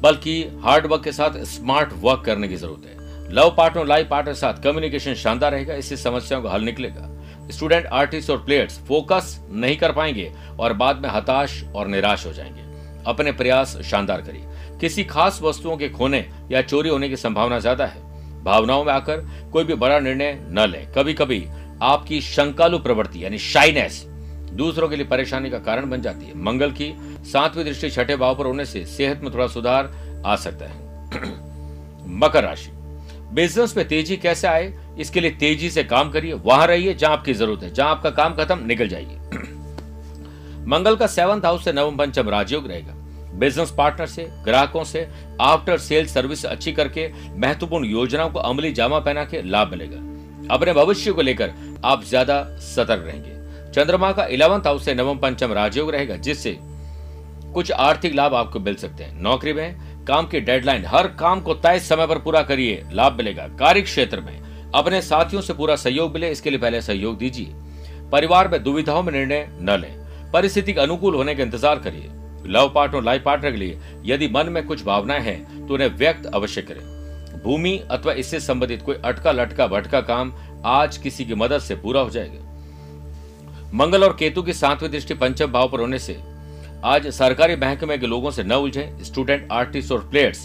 बल्कि 0.00 0.42
हार्ड 0.62 0.86
वर्क 0.86 1.04
के 1.04 1.12
साथ 1.12 1.42
स्मार्ट 1.46 1.92
वर्क 1.94 2.22
करने 2.26 2.48
की 2.48 2.56
ज़रूरत 2.56 2.86
है। 2.86 3.07
लव 3.30 3.54
पार्टनर, 3.56 3.86
लाइफ 3.86 4.08
पार्टनर 4.08 4.34
साथ 4.34 4.62
कम्युनिकेशन 4.62 5.14
शानदार 5.14 5.52
रहेगा, 5.52 5.74
इससे 5.74 5.96
समस्याओं 5.96 6.42
का 6.42 6.50
हल 6.50 6.62
निकलेगा। 6.62 7.08
स्टूडेंट 7.50 7.86
आर्टिस्ट 7.86 8.30
और 8.30 8.38
प्लेयर्स 8.38 8.78
फोकस 8.78 9.38
नहीं 9.50 9.76
कर 9.76 9.92
पाएँगे 9.92 10.32
और 10.58 10.72
बाद 10.72 10.96
में 10.96 11.08
हताश 11.08 11.64
और 11.74 11.86
निराश 11.86 12.26
हो 12.26 12.32
जाएँगे। 12.32 12.66
अपने 13.06 13.32
प्रयास 13.32 13.76
शानदार 13.82 14.22
करिए। 14.22 14.44
किसी 14.80 15.04
खास 15.04 15.40
वस्तुओं 15.42 15.76
के 15.76 15.88
खोने 15.88 16.26
या 16.50 16.62
चोरी 16.62 16.88
होने 16.88 17.08
की 17.08 17.16
संभावना 17.16 17.58
ज़्यादा 17.58 17.86
है। 17.86 18.02
भावनाओं 18.44 18.84
में 18.84 18.92
आकर 18.92 19.20
कोई 19.52 19.64
भी 19.64 19.74
बड़ा 19.74 19.98
निर्णय 20.00 20.38
न 20.50 20.66
ले। 20.68 20.78
कभी 20.78 21.14
कभी 21.14 21.46
आपकी 21.82 22.20
शंकालु 22.20 22.78
प्रवृत्ति, 22.78 23.24
यानी 23.24 23.38
शाइनेस 23.38 24.04
दूसरों 24.52 24.88
के 24.88 24.96
लिए 24.96 25.06
परेशानी 25.06 25.50
का 25.50 25.58
कारण 25.58 25.90
बन 25.90 26.02
जाती 26.02 26.26
है। 26.26 26.42
मंगल 26.42 26.70
की 26.70 26.92
सातवीं 27.32 27.64
दृष्टि 27.64 27.90
छठे 27.90 28.16
भाव 28.16 28.38
पर 28.38 28.46
होने 28.46 28.64
से 28.64 28.84
सेहत 28.86 29.20
में 29.22 29.34
थोड़ा 29.34 29.46
सुधार 29.46 29.92
आ 30.26 30.36
सकता 30.36 30.64
है। 30.64 30.86
मकर 32.18 32.44
राशि। 32.44 32.77
बिज़नेस 33.34 33.76
में 33.76 33.88
तेज़ी 33.88 34.16
कैसे 34.16 34.48
आए, 34.48 34.72
इसके 34.98 35.20
लिए 35.20 35.30
तेज़ी 35.30 35.70
से 35.70 35.84
काम 35.84 36.10
करिए, 36.10 36.32
वहाँ 36.32 36.66
रहिए 36.66 36.94
जहाँ 36.94 37.12
आपकी 37.12 37.34
ज़रूरत 37.34 37.62
है, 37.62 37.74
जहाँ 37.74 37.90
आपका 37.90 38.10
काम 38.10 38.34
खत्म, 38.34 38.66
निकल 38.66 38.88
जाइए। 38.88 39.18
मंगल 40.66 40.96
का 40.96 41.06
सेवंथ 41.06 41.44
हाउस 41.44 41.64
से 41.64 41.72
नवम 41.72 41.96
पंचम 41.96 42.28
राजयोग 42.28 42.66
रहेगा। 42.66 42.94
बिज़नेस 43.38 43.70
पार्टनर 43.70 44.06
से, 44.06 44.28
ग्राहकों 44.44 44.84
से 44.84 45.08
आफ्टर 45.40 45.78
सेल 45.78 46.06
सर्विस 46.06 46.44
अच्छी 46.46 46.72
करके, 46.72 47.08
महत्वपूर्ण 47.36 47.84
योजनाओं 47.84 48.30
को 48.30 48.38
अमली 48.38 48.72
जामा 48.72 48.98
पहना 48.98 49.24
के 49.24 49.42
लाभ 49.42 49.70
मिलेगा। 49.70 49.96
अपने 50.54 50.72
भविष्य 50.72 51.12
को 51.12 51.22
लेकर 51.22 51.52
आप 51.84 52.04
ज़्यादा 52.04 52.42
सतर्क 52.58 53.04
रहेंगे। 53.06 53.72
चंद्रमा 53.72 54.12
का 54.12 54.24
इलेवंथ 54.24 54.60
हाउस 54.60 54.84
से 54.84 54.94
नवम 54.94 55.18
पंचम 55.18 55.52
राजयोग 55.52 55.90
रहेगा, 55.90 56.16
जिससे 56.16 56.58
कुछ 57.54 57.72
आर्थिक 57.72 58.14
लाभ 58.14 58.34
आपको 58.34 58.60
मिल 58.60 58.74
सकते 58.74 59.04
हैं। 59.04 59.22
नौकरी 59.22 59.52
में 59.52 59.87
काम 60.08 60.26
की 60.26 60.40
डेडलाइन 60.40 60.84
हर 60.86 61.06
काम 61.18 61.40
को 61.40 61.54
तय 61.56 61.78
समय 61.80 62.06
पर 62.06 62.18
पूरा 62.18 62.42
करिए, 62.42 62.82
लाभ 62.92 63.12
मिलेगा। 63.12 63.46
कार्य 63.58 63.80
क्षेत्र 63.82 64.20
में 64.20 64.70
अपने 64.74 65.00
साथियों 65.02 65.42
से 65.42 65.52
पूरा 65.54 65.76
सहयोग 65.76 66.12
मिले, 66.12 66.30
इसके 66.30 66.50
लिए 66.50 66.58
पहले 66.58 66.80
सहयोग 66.82 67.18
दीजिए। 67.18 67.52
परिवार 68.12 68.48
में 68.48 68.62
दुविधाओं 68.62 69.02
में 69.02 69.12
निर्णय 69.12 69.46
न 69.52 69.78
लें। 69.80 70.30
परिस्थिति 70.32 70.72
के 70.72 70.80
अनुकूल 70.80 71.14
होने 71.14 71.34
का 71.34 71.42
इंतज़ार 71.42 71.78
करिए। 71.78 72.10
लव 72.46 72.72
पार्टनर, 72.74 73.02
लाइफ 73.02 73.22
पार्टनर 73.22 73.50
के 73.50 73.56
लिए 73.56 73.78
यदि 74.04 74.28
मन 74.28 74.48
में 74.48 74.64
कुछ 74.66 74.84
भावनाएँ 74.84 75.20
हैं 75.20 75.66
तो 75.66 75.74
उन्हें 75.74 75.88
व्यक्त 75.88 76.26
अवश्य 76.26 76.62
करें। 76.62 77.42
भूमि 77.42 77.76
अथवा 77.90 78.12
इससे 78.14 78.40
संबंधित 78.40 78.82
कोई 78.82 78.94
अटका, 78.96 79.32
लटका, 79.32 79.66
भटका 79.66 80.00
काम 80.02 80.32
आज 80.66 80.96
किसी 80.96 81.24
की 81.24 81.34
मदद 81.34 81.58
से 81.58 81.74
पूरा 81.76 82.00
हो 82.00 82.10
जाएगा। 82.10 83.70
मंगल 83.74 84.04
और 84.04 84.16
केतु 84.18 84.42
की 84.42 84.52
सातवीं 84.54 84.90
दृष्टि 84.90 85.14
पंचम 85.16 85.52
भाव 85.52 85.68
पर 85.68 85.80
होने 85.80 85.98
से 85.98 86.16
आज 86.84 87.06
सरकारी 87.06 87.56
महकमे 87.56 87.98
के 87.98 88.06
लोगों 88.06 88.30
से 88.30 88.42
न 88.42 88.52
उलझे 88.52 88.96
स्टूडेंट 89.02 89.48
आर्टिस्ट 89.52 89.92
और 89.92 90.08
प्लेयर्स 90.08 90.38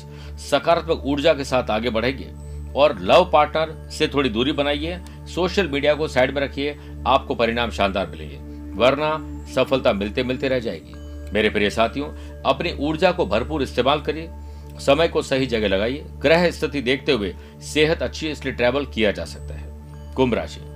सकारात्मक 0.51 1.01
ऊर्जा 1.05 1.33
के 1.33 1.43
साथ 1.43 1.69
आगे 1.69 1.89
बढ़ेंगे। 1.89 2.31
और 2.73 2.99
लव 2.99 3.29
पार्टनर 3.33 3.89
से 3.89 4.07
थोड़ी 4.07 4.29
दूरी 4.29 4.51
बनाइए 4.51 5.01
सोशल 5.09 5.67
मीडिया 5.67 5.93
को 5.93 6.07
साइड 6.07 6.35
में 6.35 6.41
रखिए, 6.41 6.77
आपको 7.07 7.35
परिणाम 7.35 7.69
शानदार 7.69 8.07
मिलेंगे। 8.07 8.37
वरना 8.79 9.17
सफलता 9.53 9.93
मिलते 9.93 10.23
मिलते 10.23 10.47
रह 10.47 10.59
जाएगी। 10.59 10.93
मेरे 11.33 11.49
प्रिय 11.49 11.69
साथियों, 11.69 12.07
अपनी 12.41 12.73
ऊर्जा 12.79 13.11
को 13.11 13.25
भरपूर 13.25 13.63
इस्तेमाल 13.63 14.01
करिए, 14.01 14.29
समय 14.79 15.07
को 15.07 15.21
सही 15.21 15.45
जगह 15.45 15.67
लगाइए, 15.67 16.05
ग्रह 16.17 16.51
स्थिति 16.51 16.81
देखते 16.81 17.11
हुए 17.11 17.35
सेहत 17.61 18.01
अच्छी 18.01 18.29
इसलिए 18.29 18.53
ट्रैवल 18.53 18.85
किया 18.85 19.11
जा 19.11 19.25
सकता 19.25 19.53
है। 19.53 19.69
कुंभ 20.13 20.33
राशि। 20.33 20.72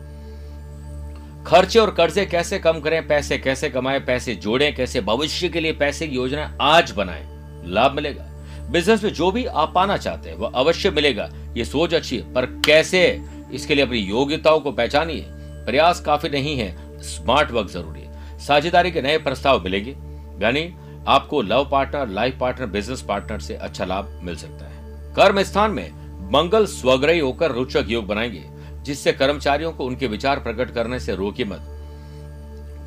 खर्चे 1.48 1.80
और 1.80 1.90
कर्जे 1.92 2.26
कैसे 2.26 2.58
कम 2.60 2.80
करें, 2.80 3.08
पैसे 3.08 3.38
कैसे 3.38 3.70
कमाएँ, 3.70 4.00
पैसे 4.00 4.34
जोड़ें, 4.36 4.76
कैसे 4.76 5.02
भविष्य 5.02 5.50
के 5.50 5.60
लिए 5.60 5.72
पैसे 5.72 6.08
की 6.08 6.16
योजना 6.16 6.58
आज 6.62 6.92
बनाएँ, 6.92 7.24
लाभ 7.66 7.92
मिलेगा। 7.92 8.24
बिज़नेस 8.72 9.04
में 9.04 9.14
जो 9.14 9.32
भी 9.32 9.46
आप 9.46 9.72
पाना 9.76 9.98
चाहते 9.98 10.30
हैं 10.30 10.38
वह 10.38 10.52
अवश्य 10.56 10.90
मिलेगा। 10.90 11.30
ये 11.58 11.66
सोच 11.66 11.94
अच्छी 11.94 12.18
है, 12.18 12.34
पर 12.34 12.46
कैसे? 12.66 13.22
इसके 13.54 13.76
लिए 13.76 13.86
अपनी 13.86 13.98
योग्यताओं 13.98 14.60
को 14.60 14.72
पहचानिए। 14.72 15.26
प्रयास 15.30 16.00
काफ़ी 16.00 16.30
नहीं 16.30 16.58
है 16.58 17.02
स्मार्ट 17.04 17.52
वर्क 17.52 17.70
ज़रूरी 17.70 18.02
है। 18.02 18.40
साझेदारी 18.40 18.92
के 18.92 19.02
नए 19.02 19.18
प्रस्ताव 19.18 19.64
मिलेंगे, 19.64 19.96
यानी 20.42 20.74
आपको 21.08 21.42
love 21.42 21.68
partner 21.72 22.10
life 22.10 22.38
partner 22.40 22.68
business 22.68 23.02
partner 23.02 23.40
से 23.40 23.56
अच्छा 23.56 23.86
लाभ 23.86 24.20
मिल 24.24 24.36
सकता 24.36 24.66
है। 24.66 25.14
कर्म 25.16 25.42
स्थान 25.44 25.72
में 25.72 25.90
मंगल, 26.32 26.66
स्वग्रही 26.66 27.20
होकर 27.20 27.52
रोचक 27.52 27.86
योग 27.88 28.08
बनाएँगे। 28.08 28.57
जिससे 28.88 29.12
कर्मचारियों 29.12 29.72
को 29.72 29.86
उनके 29.86 30.08
विचार 30.08 30.40
प्रकट 30.40 30.72
करने 30.72 31.00
से 31.00 31.16
रोके 31.16 31.46
मत। 31.46 31.74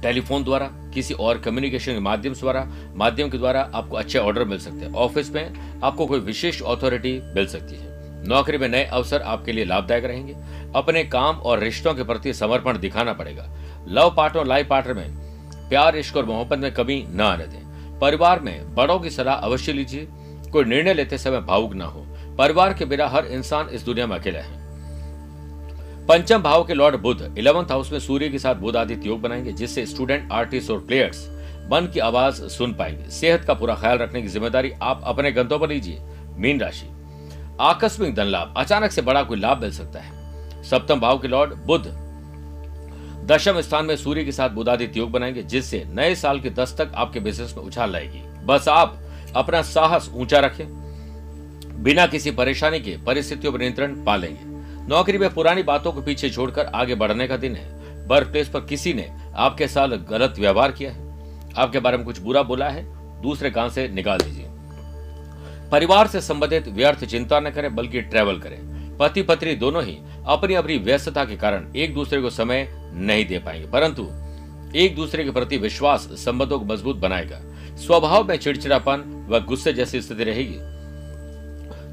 टेलीफोन 0.02 0.44
द्वारा, 0.44 0.70
किसी 0.94 1.14
और 1.14 1.38
कम्युनिकेशन 1.38 1.92
के 1.92 1.98
माध्यम 1.98 2.34
द्वारा, 2.34 2.68
माध्यम 2.94 3.30
के 3.30 3.38
द्वारा 3.38 3.70
आपको 3.74 3.96
अच्छे 3.96 4.18
ऑर्डर 4.18 4.44
मिल 4.44 4.58
सकते 4.58 4.84
हैं। 4.86 4.94
ऑफ़िस 4.94 5.30
में 5.30 5.80
आपको 5.84 6.06
कोई 6.06 6.20
विशेष 6.20 6.62
अथॉरिटी 6.62 7.20
मिल 7.24 7.46
सकती 7.46 7.76
है। 7.76 7.88
नौकरी 8.28 8.58
में 8.58 8.68
नए 8.68 8.84
अवसर 8.84 9.22
आपके 9.22 9.52
लिए 9.52 9.64
लाभदायक 9.64 10.04
रहेंगे। 10.04 10.36
अपने 10.76 11.04
काम 11.04 11.36
और 11.36 11.58
रिश्तों 11.58 11.94
के 11.94 12.02
प्रति 12.02 12.34
समर्पण 12.34 12.78
दिखाना 12.78 13.12
पड़ेगा। 13.12 13.50
लव 13.88 14.14
पार्टनर 14.16 14.44
लाइफ 14.44 14.68
पार्टनर 14.68 14.94
में 14.94 15.10
प्यार, 15.68 15.96
इश्क 15.96 16.16
और 16.16 16.24
मोहब्बत 16.24 16.58
में 16.58 16.74
कमी 16.74 17.06
न 17.10 17.20
आने 17.20 17.46
दें। 17.46 17.98
परिवार 17.98 18.40
में 18.40 18.74
बड़ों 18.74 18.98
की 18.98 19.10
सलाह 19.10 19.34
अवश्य 19.34 19.72
लीजिए। 19.72 20.08
कोई 20.52 20.64
निर्णय 20.64 20.94
लेते 20.94 21.18
समय 21.18 21.40
भावुक 21.40 21.74
ना 21.74 21.84
हो। 21.84 22.06
परिवार 22.38 22.74
के 22.74 22.84
बिना 22.84 23.08
हर 23.08 23.26
इंसान 23.26 23.68
इस 23.68 23.82
दुनिया 23.82 24.06
में 24.06 24.18
अकेला 24.18 24.40
है। 24.40 24.69
पंचम 26.10 26.42
भाव 26.42 26.62
के 26.64 26.74
लॉर्ड 26.74 26.96
बुद्ध 26.96 27.34
इलेवंथ 27.38 27.70
हाउस 27.70 27.90
में 27.92 27.98
सूर्य 27.98 28.28
के 28.28 28.38
साथ 28.38 28.54
बुद्ध 28.54 28.76
आदित्य 28.76 29.08
योग 29.08 29.20
बनाएँगे, 29.20 29.52
जिससे 29.52 29.84
स्टूडेंट, 29.86 30.32
आर्टिस्ट 30.32 30.70
और 30.70 30.78
प्लेयर्स 30.78 31.18
मन 31.72 31.88
की 31.94 32.00
आवाज़ 32.00 32.42
सुन 32.48 32.72
पाएँगे। 32.74 33.10
सेहत 33.10 33.44
का 33.44 33.54
पूरा 33.54 33.74
ख्याल 33.74 33.98
रखने 33.98 34.22
की 34.22 34.28
ज़िम्मेदारी 34.28 34.72
आप 34.82 35.02
अपने 35.04 35.32
गंतों 35.32 35.58
पर 35.58 35.68
लीजिए। 35.68 36.00
मीन 36.36 36.60
राशि। 36.60 36.86
आकस्मिक 37.60 38.14
धन 38.14 38.24
लाभ। 38.24 38.54
अचानक 38.56 38.92
से 38.92 39.02
बड़ा 39.02 39.22
कोई 39.22 39.38
लाभ 39.38 39.60
मिल 39.60 39.70
सकता 39.70 40.00
है। 40.00 40.62
सप्तम 40.64 41.00
भाव 41.00 41.18
के 41.18 41.28
लॉर्ड 41.28 41.54
बुद्ध 41.66 41.86
दशम 43.26 43.60
स्थान 43.60 43.86
में 43.86 43.96
सूर्य 43.96 44.24
के 44.24 44.32
साथ 44.32 44.50
बुधादित्य 44.50 45.00
योग 45.00 45.10
बनाएँगे, 45.10 45.42
जिससे 45.42 45.84
नए 45.86 46.14
साल 46.14 46.40
की 46.40 46.50
दस्तक 46.50 46.92
आपके 46.94 47.20
बिज़नेस 47.20 47.54
में 47.56 47.64
उछाल 47.64 47.92
लाएगी। 47.92 48.22
बस 48.44 48.68
आप 48.68 49.00
अपना 49.36 49.62
साहस 49.62 50.10
ऊँचा 50.14 50.38
रखें। 50.38 50.66
बिना 51.82 52.06
किसी 52.06 52.30
परेशानी 52.30 52.80
के 52.80 52.98
परिस्थितियों 53.06 53.52
पर 53.52 53.58
नियंत्रण 53.58 54.04
पा 54.04 54.16
लेंगे 54.16 54.49
नौकरी 54.90 55.18
में 55.18 55.34
पुरानी 55.34 55.62
बातों 55.62 55.92
को 55.92 56.02
पीछे 56.02 56.30
छोड़कर 56.30 56.66
आगे 56.66 56.94
बढ़ने 56.94 57.28
का 57.28 57.36
दिन 57.36 57.56
है। 57.56 57.72
वर्क 58.06 58.28
प्लेस 58.28 58.48
पर 58.48 58.60
किसी 58.60 58.94
ने 58.94 59.10
आपके 59.36 59.68
साथ 59.68 59.88
गलत 59.88 60.34
व्यवहार 60.38 60.72
किया 60.72 60.92
है। 60.92 60.98
आपके 61.58 61.78
बारे 61.78 61.96
में 61.96 62.06
कुछ 62.06 62.18
बुरा 62.18 62.42
बोला 62.42 62.68
है, 62.68 62.84
दूसरे 63.22 63.50
कान 63.50 63.70
से 63.70 63.88
निकाल 63.88 64.18
दीजिए। 64.18 64.46
परिवार 65.70 66.06
से 66.06 66.20
संबंधित 66.20 66.68
व्यर्थ 66.68 67.04
चिंता 67.04 67.40
न 67.40 67.50
करें, 67.50 67.76
बल्कि 67.76 68.00
ट्रैवल 68.00 68.38
करें। 68.38 68.96
पति 68.96 69.22
पत्नी 69.22 69.54
दोनों 69.54 69.84
ही 69.84 69.98
अपनी 70.26 70.54
अपनी 70.54 70.78
व्यस्तता 70.78 71.24
के 71.24 71.36
कारण 71.36 71.72
एक 71.76 71.94
दूसरे 71.94 72.20
को 72.20 72.30
समय 72.30 72.68
नहीं 72.94 73.26
दे 73.26 73.38
पाएँगे। 73.38 73.66
परंतु 73.66 74.08
एक 74.78 74.96
दूसरे 74.96 75.24
के 75.24 75.30
प्रति 75.30 75.56
विश्वास, 75.56 76.00
संबंधों 76.00 76.58
को 76.58 76.64
मज़बूत 76.64 76.96
बनाएगा। 76.96 77.40
स्वभाव 77.76 78.28
में 78.28 78.36
चिड़चिड़ापन 78.36 79.26
व 79.30 79.40
गुस्से 79.40 79.72
जैसी 79.72 80.02
स्थिति 80.02 80.24
रहेगी। 80.24 80.79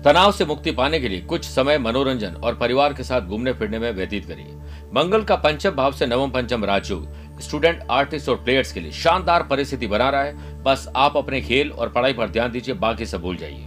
तनाव 0.08 0.32
से 0.32 0.46
मुक्ति 0.46 0.72
पाने 0.72 1.00
के 1.00 1.10
लिए 1.10 1.22
कुछ 1.22 1.46
समय 1.46 1.78
मनोरंजन 1.78 2.34
और 2.34 2.56
परिवार 2.56 2.94
के 2.94 3.04
साथ 3.04 3.22
घूमने 3.22 3.54
फिरने 3.54 3.80
में 3.80 3.92
व्यतीत 3.92 4.26
करिए। 4.26 4.46
मंगल 4.94 5.24
का 5.24 5.36
पंचम 5.36 5.70
भाव 5.70 5.92
से 5.92 6.06
नवम 6.06 6.32
पंचम 6.32 6.66
राजयोग 6.66 7.40
स्टूडेंट 7.40 7.82
आर्टिस्ट 7.92 8.30
और 8.30 8.36
प्लेयर्स 8.36 8.72
के 8.74 8.80
लिए 8.80 8.92
शानदार 8.92 9.44
परिस्थिति 9.44 9.88
बना 9.88 10.10
रहा 10.10 10.24
है। 10.24 10.64
बस 10.64 10.88
आप 10.96 11.18
अपने 11.18 11.42
खेल 11.42 11.72
और 11.72 11.90
पढ़ाई 11.90 12.14
पर 12.14 12.30
ध्यान 12.30 12.52
दीजिए, 12.52 12.76
बाकी 12.76 13.06
सब 13.06 13.22
भूल 13.22 13.38
जाइए। 13.38 13.66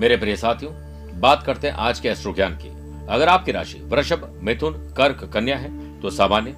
मेरे 0.00 0.16
प्रिय 0.16 0.36
साथियों, 0.36 0.72
बात 1.20 1.42
करते 1.42 1.68
हैं 1.68 1.74
आज 1.74 2.00
के 2.00 2.08
एस्ट्रो 2.08 2.34
ज्ञान 2.34 2.58
की। 2.62 2.68
अगर 3.08 3.28
आपकी 3.28 3.52
राशि 3.52 3.78
वृषभ, 3.78 4.40
मिथुन, 4.42 4.72
कर्क, 4.96 5.30
कन्या 5.34 5.56
है 5.56 6.00
तो 6.00 6.10
सामान्य। 6.10 6.56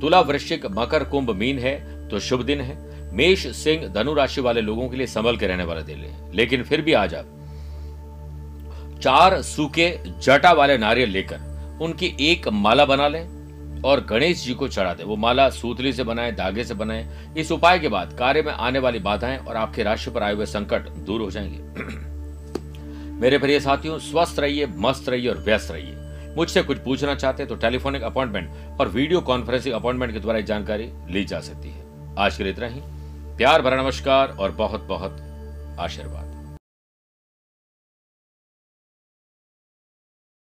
तुला 0.00 0.20
वृश्चिक, 0.20 0.66
मकर, 0.66 1.04
कुंभ, 1.04 1.30
मीन 1.30 1.58
है 1.58 2.08
तो 2.08 2.20
शुभ 2.20 2.42
दिन 2.42 2.60
है। 2.60 3.12
मेष, 3.12 3.46
सिंह, 3.46 3.86
धनु 3.88 4.14
राशि 4.14 4.40
वाले 4.40 4.60
लोगों 4.60 4.88
के 4.88 4.96
लिए 4.96 5.06
संभल 5.06 5.36
के 5.36 5.46
रहने 5.46 5.64
वाले 5.64 5.82
दिन 5.82 5.98
है। 5.98 6.34
लेकिन 6.34 6.62
फिर 6.62 6.80
भी 6.80 6.92
आज 6.92 7.14
आप 7.14 7.38
चार 9.02 9.42
सूखे 9.42 10.00
जटा 10.18 10.52
वाले 10.52 10.78
नारियल 10.78 11.10
लेकर 11.10 11.78
उनकी 11.82 12.16
एक 12.20 12.48
माला 12.48 12.84
बना 12.84 13.08
लें 13.08 13.82
और 13.82 14.00
गणेश 14.00 14.44
जी 14.44 14.54
को 14.54 14.68
चढ़ा 14.68 14.94
दें। 14.94 15.04
वो 15.04 15.16
माला 15.16 15.50
सूतली 15.50 15.92
से 15.92 16.04
बनाए, 16.04 16.32
धागे 16.32 16.64
से 16.64 16.74
बनाए। 16.74 17.08
इस 17.36 17.52
उपाय 17.52 17.78
के 17.78 17.88
बाद 17.88 18.16
कार्य 18.18 18.42
में 18.42 18.52
आने 18.52 18.78
वाली 18.78 18.98
बाधाएँ 18.98 19.38
और 19.38 19.56
आपके 19.56 19.82
राशि 19.82 20.10
पर 20.10 20.22
आए 20.22 20.34
हुए 20.34 20.46
संकट 20.46 20.88
दूर 20.88 21.20
हो 21.20 21.30
जाएँगे। 21.30 21.58
मेरे 23.20 23.38
प्रिय 23.38 23.60
साथियों, 23.60 23.98
स्वस्थ 23.98 24.38
रहिए, 24.38 24.66
मस्त 24.66 25.08
रहिए 25.08 25.28
और 25.28 25.38
व्यस्त 25.38 25.70
रहिए। 25.70 25.96
मुझसे 26.36 26.62
कुछ 26.62 26.78
पूछना 26.78 27.14
चाहते 27.14 27.42
हैं 27.42 27.48
तो 27.50 27.56
टेलीफोनिक 27.56 28.02
अपॉइंटमेंट 28.02 28.80
और 28.80 28.88
वीडियो 28.88 29.20
कॉन्फ्रेंसिंग 29.20 29.74
अपॉइंटमेंट 29.74 30.12
के 30.12 30.20
द्वारा 30.20 30.40
जानकारी 30.40 30.90
ली 31.10 31.24
जा 31.24 31.40
सकती 31.40 31.70
है। 31.70 31.84
आज 32.18 32.36
के 32.36 32.42
लिए 32.44 32.52
इतना 32.52 32.66
ही। 32.66 32.80
प्यार 33.36 33.62
भरा 33.62 33.82
नमस्कार 33.82 34.28
और 34.28 34.50
बहुत 34.50 34.80
बहुत 34.80 35.18
आशीर्वाद। 35.80 36.31